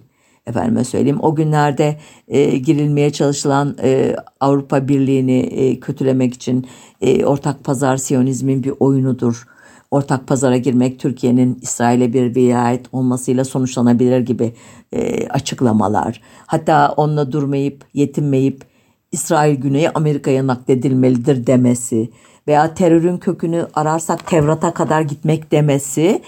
[0.47, 1.97] efendime söyleyeyim o günlerde
[2.27, 6.67] e, girilmeye çalışılan e, Avrupa Birliği'ni e, kötülemek için
[7.01, 9.47] e, ortak pazar Siyonizmin bir oyunudur
[9.91, 14.53] ortak pazara girmek Türkiye'nin İsrail'e bir vilayet olmasıyla sonuçlanabilir gibi
[14.91, 16.21] e, açıklamalar.
[16.45, 18.63] Hatta onunla durmayıp yetinmeyip
[19.11, 22.09] İsrail Güney'e Amerika'ya nakledilmelidir demesi
[22.47, 26.21] veya terörün kökünü ararsak Tevrat'a kadar gitmek demesi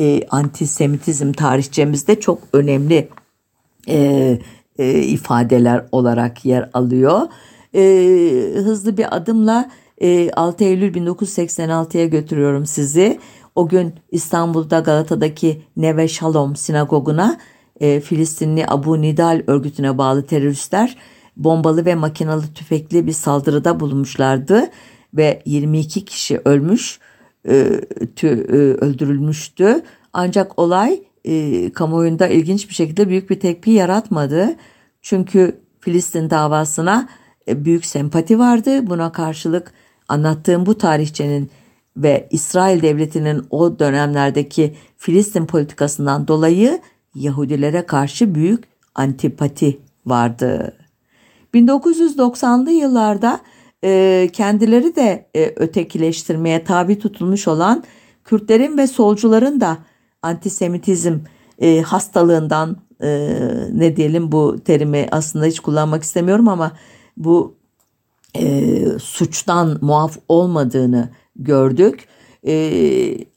[0.00, 3.08] e, antisemitizm tarihçemizde çok önemli
[3.88, 4.38] e,
[4.78, 7.20] e, ifadeler olarak yer alıyor.
[7.74, 7.82] E,
[8.54, 9.70] hızlı bir adımla
[10.32, 13.20] 6 ee, Eylül 1986'ya götürüyorum sizi.
[13.54, 17.38] O gün İstanbul'da Galata'daki Neve Shalom sinagoguna
[17.80, 20.96] e, Filistinli Abu Nidal örgütüne bağlı teröristler
[21.36, 24.70] bombalı ve makinalı tüfekli bir saldırıda bulunmuşlardı
[25.14, 27.00] ve 22 kişi ölmüş,
[27.48, 27.54] e,
[28.22, 28.26] e,
[28.56, 29.82] öldürülmüştü.
[30.12, 31.02] Ancak olay
[31.74, 34.56] kamuoyunda ilginç bir şekilde büyük bir tepki yaratmadı.
[35.02, 37.08] Çünkü Filistin davasına
[37.48, 38.86] büyük sempati vardı.
[38.86, 39.72] Buna karşılık
[40.08, 41.50] Anlattığım bu tarihçenin
[41.96, 46.80] ve İsrail devletinin o dönemlerdeki Filistin politikasından dolayı
[47.14, 50.76] Yahudilere karşı büyük antipati vardı.
[51.54, 53.40] 1990'lı yıllarda
[53.84, 57.84] e, kendileri de e, ötekileştirmeye tabi tutulmuş olan
[58.24, 59.78] Kürtlerin ve solcuların da
[60.22, 61.18] antisemitizm
[61.58, 63.38] e, hastalığından e,
[63.72, 66.72] ne diyelim bu terimi aslında hiç kullanmak istemiyorum ama
[67.16, 67.56] bu
[68.40, 72.04] e, suçtan muaf olmadığını gördük.
[72.46, 72.54] E,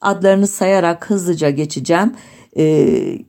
[0.02, 2.14] adlarını sayarak hızlıca geçeceğim.
[2.58, 3.20] E,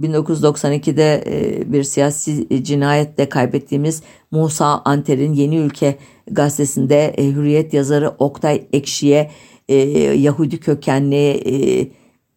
[0.00, 5.98] 1992'de e, bir siyasi cinayetle kaybettiğimiz Musa Anter'in Yeni Ülke
[6.30, 9.30] gazetesinde e, Hürriyet yazarı Oktay Ekşi'ye
[9.68, 11.88] e, Yahudi kökenli e,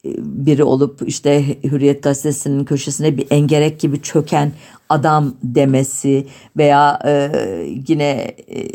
[0.06, 4.52] biri olup işte Hürriyet gazetesinin köşesine bir engerek gibi çöken
[4.90, 6.28] adam demesi
[6.58, 7.32] veya e,
[7.88, 8.10] yine
[8.56, 8.68] e,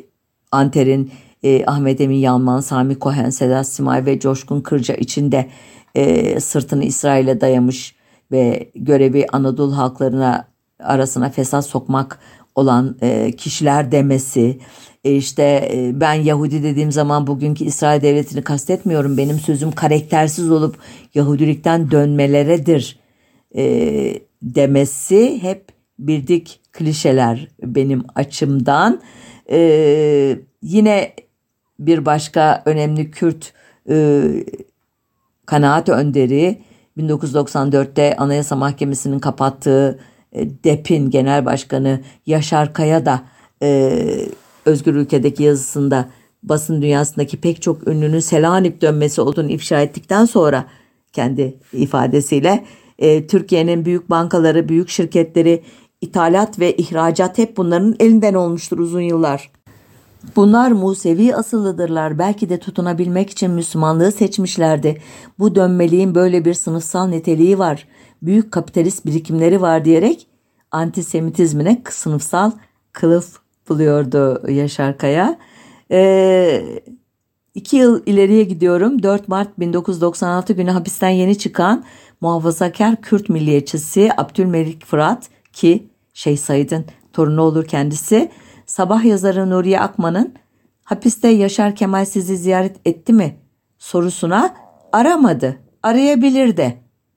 [0.53, 1.13] Anter'in
[1.43, 5.49] e, Ahmet Emin Yalman, Sami Kohen, Sedat Simay ve Coşkun Kırca içinde
[5.95, 7.95] e, sırtını İsrail'e dayamış
[8.33, 10.49] ve görevi Anadolu halklarına
[10.81, 12.19] arasına fesat sokmak
[12.55, 14.59] olan e, kişiler demesi
[15.05, 19.17] işte e, ben Yahudi dediğim zaman bugünkü İsrail devletini kastetmiyorum.
[19.17, 20.77] Benim sözüm karaktersiz olup
[21.15, 22.99] Yahudilikten dönmeleredir
[23.57, 23.63] e,
[24.43, 25.65] demesi hep
[25.99, 29.01] bildik klişeler benim açımdan.
[29.51, 31.13] E, yine
[31.79, 33.53] bir başka önemli Kürt
[33.91, 34.23] e,
[35.47, 36.63] kanaat önderi
[36.99, 39.99] 1994'te Anayasa Mahkemesi'nin kapattığı
[40.33, 43.23] e, DEP'in genel başkanı Yaşar Kaya da
[43.63, 44.01] e,
[44.67, 46.09] Özgür Ülke'deki yazısında
[46.43, 50.65] basın dünyasındaki pek çok ünlünün Selanik dönmesi olduğunu ifşa ettikten sonra
[51.13, 52.65] kendi ifadesiyle
[52.99, 55.63] e, Türkiye'nin büyük bankaları, büyük şirketleri,
[56.01, 59.51] ithalat ve ihracat hep bunların elinden olmuştur uzun yıllar.
[60.37, 62.19] Bunlar Musevi asıllıdırlar.
[62.19, 65.03] Belki de tutunabilmek için Müslümanlığı seçmişlerdi.
[65.39, 67.89] Bu dönmeliğin böyle bir sınıfsal niteliği var.
[68.23, 70.27] Büyük kapitalist birikimleri var diyerek
[70.71, 72.51] antisemitizmine sınıfsal
[72.93, 73.39] kılıf
[73.69, 75.39] buluyordu Yaşar Kaya.
[75.91, 76.63] Ee,
[77.55, 79.03] iki yıl ileriye gidiyorum.
[79.03, 81.85] 4 Mart 1996 günü hapisten yeni çıkan
[82.21, 88.31] muhafazakar Kürt milliyetçisi Abdülmelik Fırat ki Şeyh Said'in torunu olur kendisi.
[88.67, 90.35] Sabah yazarı Nuriye Akman'ın
[90.85, 93.37] hapiste Yaşar Kemal sizi ziyaret etti mi
[93.79, 94.55] sorusuna
[94.93, 95.57] aramadı.
[95.83, 96.75] Arayabilir de.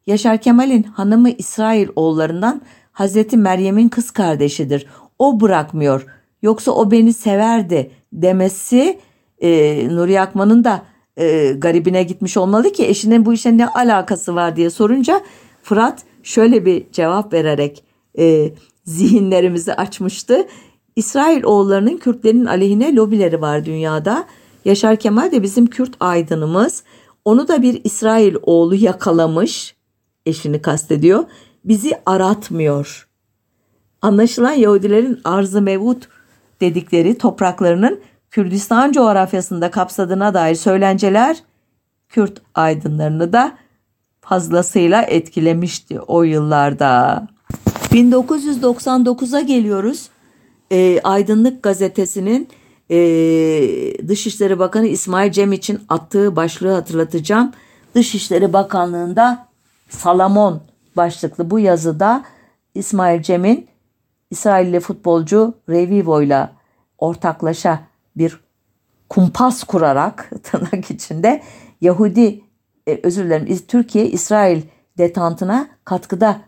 [0.08, 4.88] Yaşar Kemal'in hanımı İsrail oğullarından Hazreti Meryem'in kız kardeşidir.
[5.20, 6.06] O bırakmıyor.
[6.42, 9.00] Yoksa o beni severdi demesi
[9.42, 10.86] e, Nuri Akman'ın da
[11.18, 15.22] e, garibine gitmiş olmalı ki eşinin bu işe ne alakası var diye sorunca
[15.64, 17.84] Fırat şöyle bir cevap vererek
[18.18, 18.52] e,
[18.86, 20.48] zihinlerimizi açmıştı.
[20.96, 24.26] İsrail oğullarının Kürtlerin aleyhine lobileri var dünyada.
[24.66, 26.84] Yaşar Kemal de bizim Kürt aydınımız.
[27.26, 29.76] Onu da bir İsrail oğlu yakalamış.
[30.26, 31.24] Eşini kastediyor.
[31.66, 33.08] Bizi aratmıyor.
[34.02, 36.08] Anlaşılan Yahudilerin arzı mevut
[36.62, 38.02] dedikleri topraklarının
[38.32, 41.44] Kürdistan coğrafyasında kapsadığına dair söylenceler
[42.10, 43.58] Kürt aydınlarını da
[44.22, 47.28] fazlasıyla etkilemişti o yıllarda.
[47.92, 50.10] 1999'a geliyoruz.
[50.72, 52.48] E, Aydınlık gazetesinin
[52.90, 52.98] e,
[54.08, 57.52] Dışişleri Bakanı İsmail Cem için attığı başlığı hatırlatacağım.
[57.96, 59.48] Dışişleri Bakanlığı'nda
[59.90, 60.62] Salamon
[60.98, 62.24] başlıklı bu yazıda
[62.76, 63.68] İsmail Cem'in
[64.32, 66.50] İsrailli futbolcu Revivo ile
[66.98, 67.80] ortaklaşa
[68.18, 68.40] bir
[69.10, 71.42] kumpas kurarak tırnak içinde
[71.82, 72.42] Yahudi
[72.88, 74.62] e, özür dilerim Türkiye İsrail
[74.98, 76.42] detantına katkıda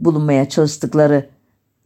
[0.00, 1.30] bulunmaya çalıştıkları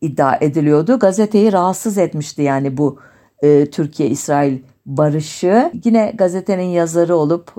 [0.01, 0.99] iddia ediliyordu.
[0.99, 2.99] Gazeteyi rahatsız etmişti yani bu
[3.43, 5.73] e, Türkiye-İsrail barışı.
[5.85, 7.55] Yine gazetenin yazarı olup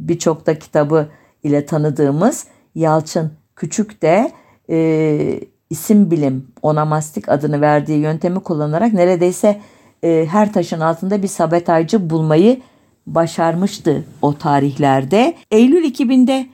[0.00, 1.08] birçok da kitabı
[1.42, 4.32] ile tanıdığımız Yalçın Küçük de
[4.70, 5.40] e,
[5.72, 9.60] isim bilim onamastik adını verdiği yöntemi kullanarak neredeyse
[10.04, 12.60] e, her taşın altında bir sabotajcı bulmayı
[13.06, 15.36] başarmıştı o tarihlerde.
[15.50, 16.46] Eylül 2000'de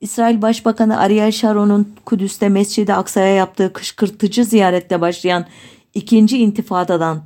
[0.00, 5.46] İsrail Başbakanı Ariel Sharon'un Kudüs'te Mescid-i Aksa'ya yaptığı kışkırtıcı ziyarette başlayan
[5.94, 7.22] ikinci intifadadan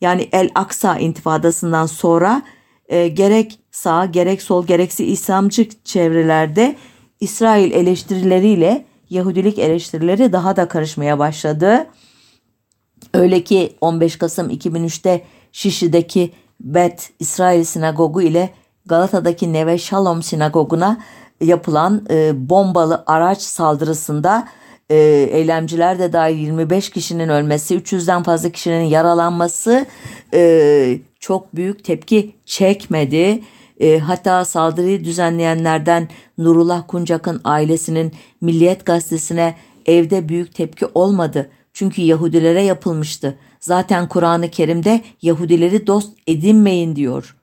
[0.00, 2.42] yani El Aksa intifadasından sonra
[2.88, 6.76] e, gerek sağ gerek sol gereksi İslamcı çevrelerde
[7.20, 11.86] İsrail eleştirileriyle Yahudilik eleştirileri daha da karışmaya başladı.
[13.14, 18.50] Öyle ki 15 Kasım 2003'te Şişli'deki Bet İsrail Sinagogu ile
[18.86, 21.00] Galata'daki Neve Shalom Sinagogu'na
[21.40, 24.48] yapılan e, bombalı araç saldırısında
[24.90, 24.96] e,
[25.32, 29.86] eylemciler de dahil 25 kişinin ölmesi, 300'den fazla kişinin yaralanması
[30.34, 33.42] e, çok büyük tepki çekmedi.
[33.80, 36.08] E, hatta saldırıyı düzenleyenlerden
[36.38, 39.54] Nurullah Kuncak'ın ailesinin Milliyet Gazetesi'ne
[39.86, 41.50] evde büyük tepki olmadı.
[41.72, 43.38] Çünkü Yahudilere yapılmıştı.
[43.60, 47.36] Zaten Kur'an-ı Kerim'de Yahudileri dost edinmeyin diyor.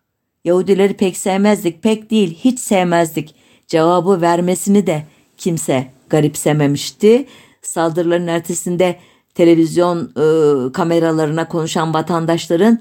[0.46, 3.36] Yahudileri pek sevmezdik, pek değil, hiç sevmezdik.
[3.68, 5.04] Cevabı vermesini de
[5.38, 7.26] kimse garipsememişti.
[7.62, 8.96] Saldırıların ertesinde
[9.36, 12.80] televizyon e, kameralarına konuşan vatandaşların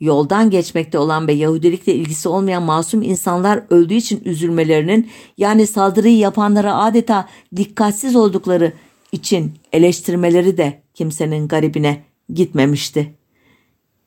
[0.00, 6.76] yoldan geçmekte olan ve Yahudilikle ilgisi olmayan masum insanlar öldüğü için üzülmelerinin yani saldırıyı yapanlara
[6.76, 8.72] adeta dikkatsiz oldukları
[9.12, 12.02] için eleştirmeleri de kimsenin garibine
[12.34, 13.14] gitmemişti.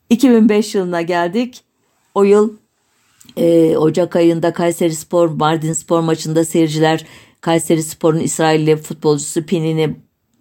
[0.10, 1.64] 2005 yılına geldik.
[2.16, 2.54] O yıl
[3.38, 7.06] e, Ocak ayında Kayseri Spor Mardin Spor maçında seyirciler
[7.42, 9.96] Kayseri Spor'un İsrailli futbolcusu Pinini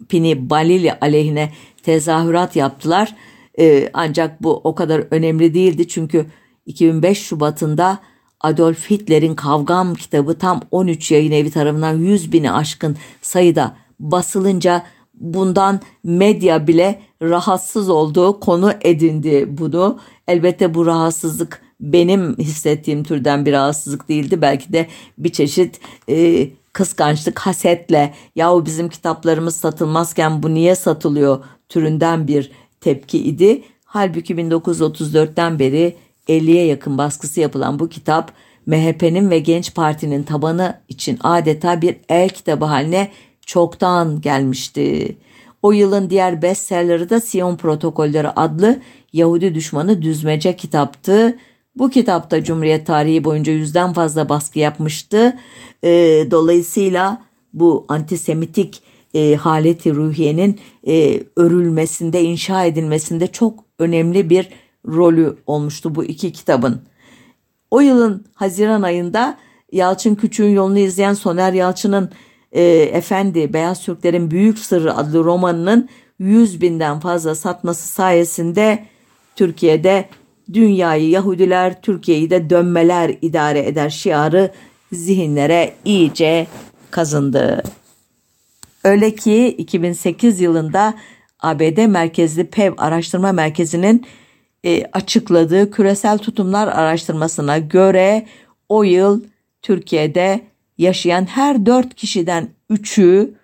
[0.08, 3.14] Pini Balili aleyhine tezahürat yaptılar.
[3.58, 6.26] E, ancak bu o kadar önemli değildi çünkü
[6.66, 7.98] 2005 Şubat'ında
[8.40, 14.82] Adolf Hitler'in Kavgam kitabı tam 13 yayın evi tarafından 100 bini aşkın sayıda basılınca
[15.14, 19.98] bundan medya bile rahatsız olduğu konu edindi bunu.
[20.28, 24.42] Elbette bu rahatsızlık benim hissettiğim türden bir rahatsızlık değildi.
[24.42, 24.86] Belki de
[25.18, 32.50] bir çeşit e, kıskançlık, hasetle yahu bizim kitaplarımız satılmazken bu niye satılıyor türünden bir
[32.80, 33.62] tepki idi.
[33.84, 35.96] Halbuki 1934'ten beri
[36.28, 38.32] 50'ye yakın baskısı yapılan bu kitap
[38.66, 43.10] MHP'nin ve Genç Parti'nin tabanı için adeta bir el kitabı haline
[43.46, 45.16] çoktan gelmişti.
[45.62, 48.78] O yılın diğer bestselleri de Siyon Protokolleri adlı
[49.12, 51.38] Yahudi düşmanı düzmece kitaptı.
[51.76, 55.36] Bu kitapta Cumhuriyet tarihi boyunca yüzden fazla baskı yapmıştı.
[55.84, 55.90] E,
[56.30, 57.22] dolayısıyla
[57.54, 58.82] bu antisemitik
[59.14, 64.48] e, haleti ruhiyenin e, örülmesinde, inşa edilmesinde çok önemli bir
[64.86, 66.82] rolü olmuştu bu iki kitabın.
[67.70, 69.38] O yılın Haziran ayında
[69.72, 72.10] Yalçın Küçük'ün yolunu izleyen Soner Yalçın'ın
[72.52, 75.88] e, Efendi Beyaz Türklerin Büyük Sırrı adlı romanının
[76.18, 78.84] 100 binden fazla satması sayesinde
[79.36, 80.08] Türkiye'de
[80.52, 84.52] dünyayı Yahudiler Türkiye'yi de dönmeler idare eder şiarı
[84.92, 86.46] zihinlere iyice
[86.90, 87.62] kazındı.
[88.84, 90.94] Öyle ki 2008 yılında
[91.40, 94.06] ABD merkezli PEV araştırma merkezinin
[94.64, 98.26] e, açıkladığı küresel tutumlar araştırmasına göre
[98.68, 99.24] o yıl
[99.62, 100.40] Türkiye'de
[100.78, 103.34] yaşayan her dört kişiden üçü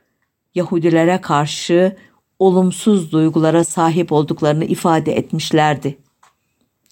[0.55, 1.97] Yahudilere karşı
[2.39, 5.99] olumsuz duygulara sahip olduklarını ifade etmişlerdi.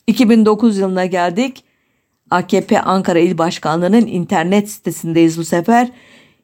[0.06, 1.64] 2009 yılına geldik.
[2.30, 5.88] AKP Ankara İl Başkanlığı'nın internet sitesindeyiz bu sefer.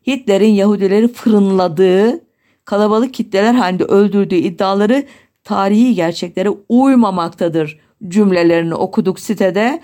[0.09, 2.20] Hitler'in Yahudileri fırınladığı,
[2.64, 5.04] kalabalık kitleler halinde öldürdüğü iddiaları
[5.44, 7.78] tarihi gerçeklere uymamaktadır
[8.09, 9.80] cümlelerini okuduk sitede.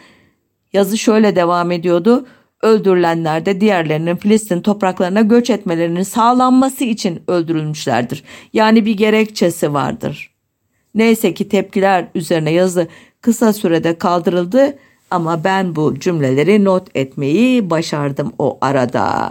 [0.73, 2.27] Yazı şöyle devam ediyordu.
[2.63, 8.25] Öldürülenler de diğerlerinin Filistin topraklarına göç etmelerinin sağlanması için öldürülmüşlerdir.
[8.53, 10.35] Yani bir gerekçesi vardır.
[10.95, 12.89] Neyse ki tepkiler üzerine yazı
[13.21, 14.79] kısa sürede kaldırıldı
[15.11, 19.31] ama ben bu cümleleri not etmeyi başardım o arada.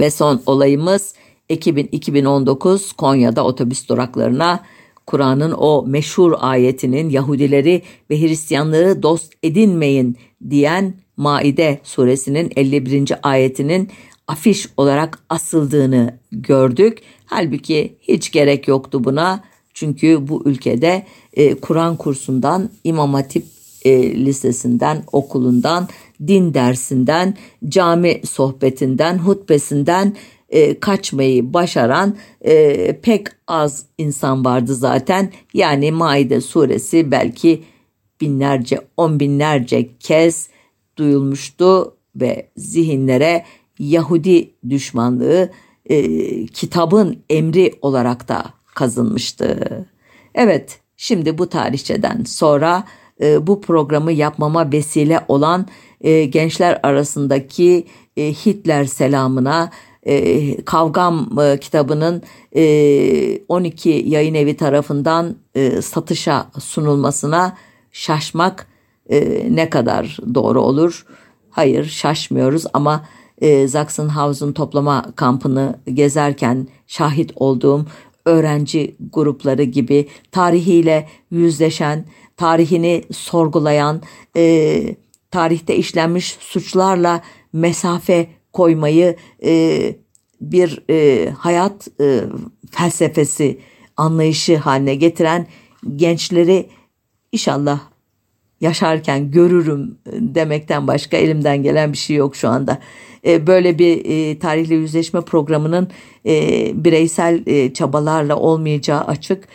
[0.00, 1.14] Ve son olayımız
[1.48, 4.60] Ekim 2019 Konya'da otobüs duraklarına
[5.06, 10.16] Kur'an'ın o meşhur ayetinin Yahudileri ve Hristiyanları dost edinmeyin
[10.50, 13.12] diyen Maide suresinin 51.
[13.22, 13.90] ayetinin
[14.28, 16.98] afiş olarak asıldığını gördük.
[17.26, 19.44] Halbuki hiç gerek yoktu buna.
[19.74, 23.44] Çünkü bu ülkede e, Kur'an kursundan, İmam Hatip
[23.84, 25.88] e, lisesinden, okulundan,
[26.26, 27.36] din dersinden,
[27.68, 30.16] cami sohbetinden, hutbesinden
[30.48, 35.32] e, kaçmayı başaran e, pek az insan vardı zaten.
[35.54, 37.62] Yani Maide suresi belki
[38.20, 40.48] binlerce, on binlerce kez
[40.96, 43.44] duyulmuştu ve zihinlere
[43.78, 45.50] Yahudi düşmanlığı
[45.86, 48.44] e, kitabın emri olarak da
[48.74, 49.58] kazınmıştı.
[50.34, 52.84] Evet, şimdi bu tarihçeden sonra
[53.20, 55.66] e, bu programı yapmama vesile olan
[56.00, 57.86] e, gençler arasındaki
[58.16, 59.70] e, Hitler selamına
[60.02, 62.22] e, Kavgam e, kitabının
[62.56, 67.56] e, 12 yayın evi tarafından e, satışa sunulmasına
[67.92, 68.66] şaşmak
[69.10, 71.06] e, ne kadar doğru olur?
[71.50, 73.04] Hayır şaşmıyoruz ama
[73.40, 77.86] e, Sachsenhausen toplama kampını gezerken şahit olduğum
[78.24, 82.04] öğrenci grupları gibi tarihiyle yüzleşen,
[82.36, 84.02] tarihini sorgulayan,
[84.36, 84.96] e,
[85.30, 87.22] tarihte işlenmiş suçlarla
[87.52, 89.94] mesafe koymayı e,
[90.40, 92.20] bir e, hayat e,
[92.70, 93.60] felsefesi
[93.96, 95.46] anlayışı haline getiren
[95.96, 96.68] gençleri
[97.32, 97.80] inşallah
[98.60, 102.78] yaşarken görürüm demekten başka elimden gelen bir şey yok şu anda.
[103.26, 105.88] E, böyle bir e, tarihle yüzleşme programının
[106.26, 109.48] e, bireysel çabalarla olmayacağı açık.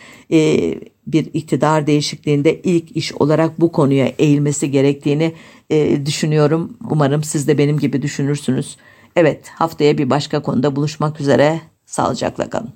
[1.06, 5.34] Bir iktidar değişikliğinde ilk iş olarak bu konuya eğilmesi gerektiğini
[5.70, 6.76] e, düşünüyorum.
[6.90, 8.76] Umarım siz de benim gibi düşünürsünüz.
[9.16, 11.60] Evet haftaya bir başka konuda buluşmak üzere.
[11.86, 12.70] Sağlıcakla kalın.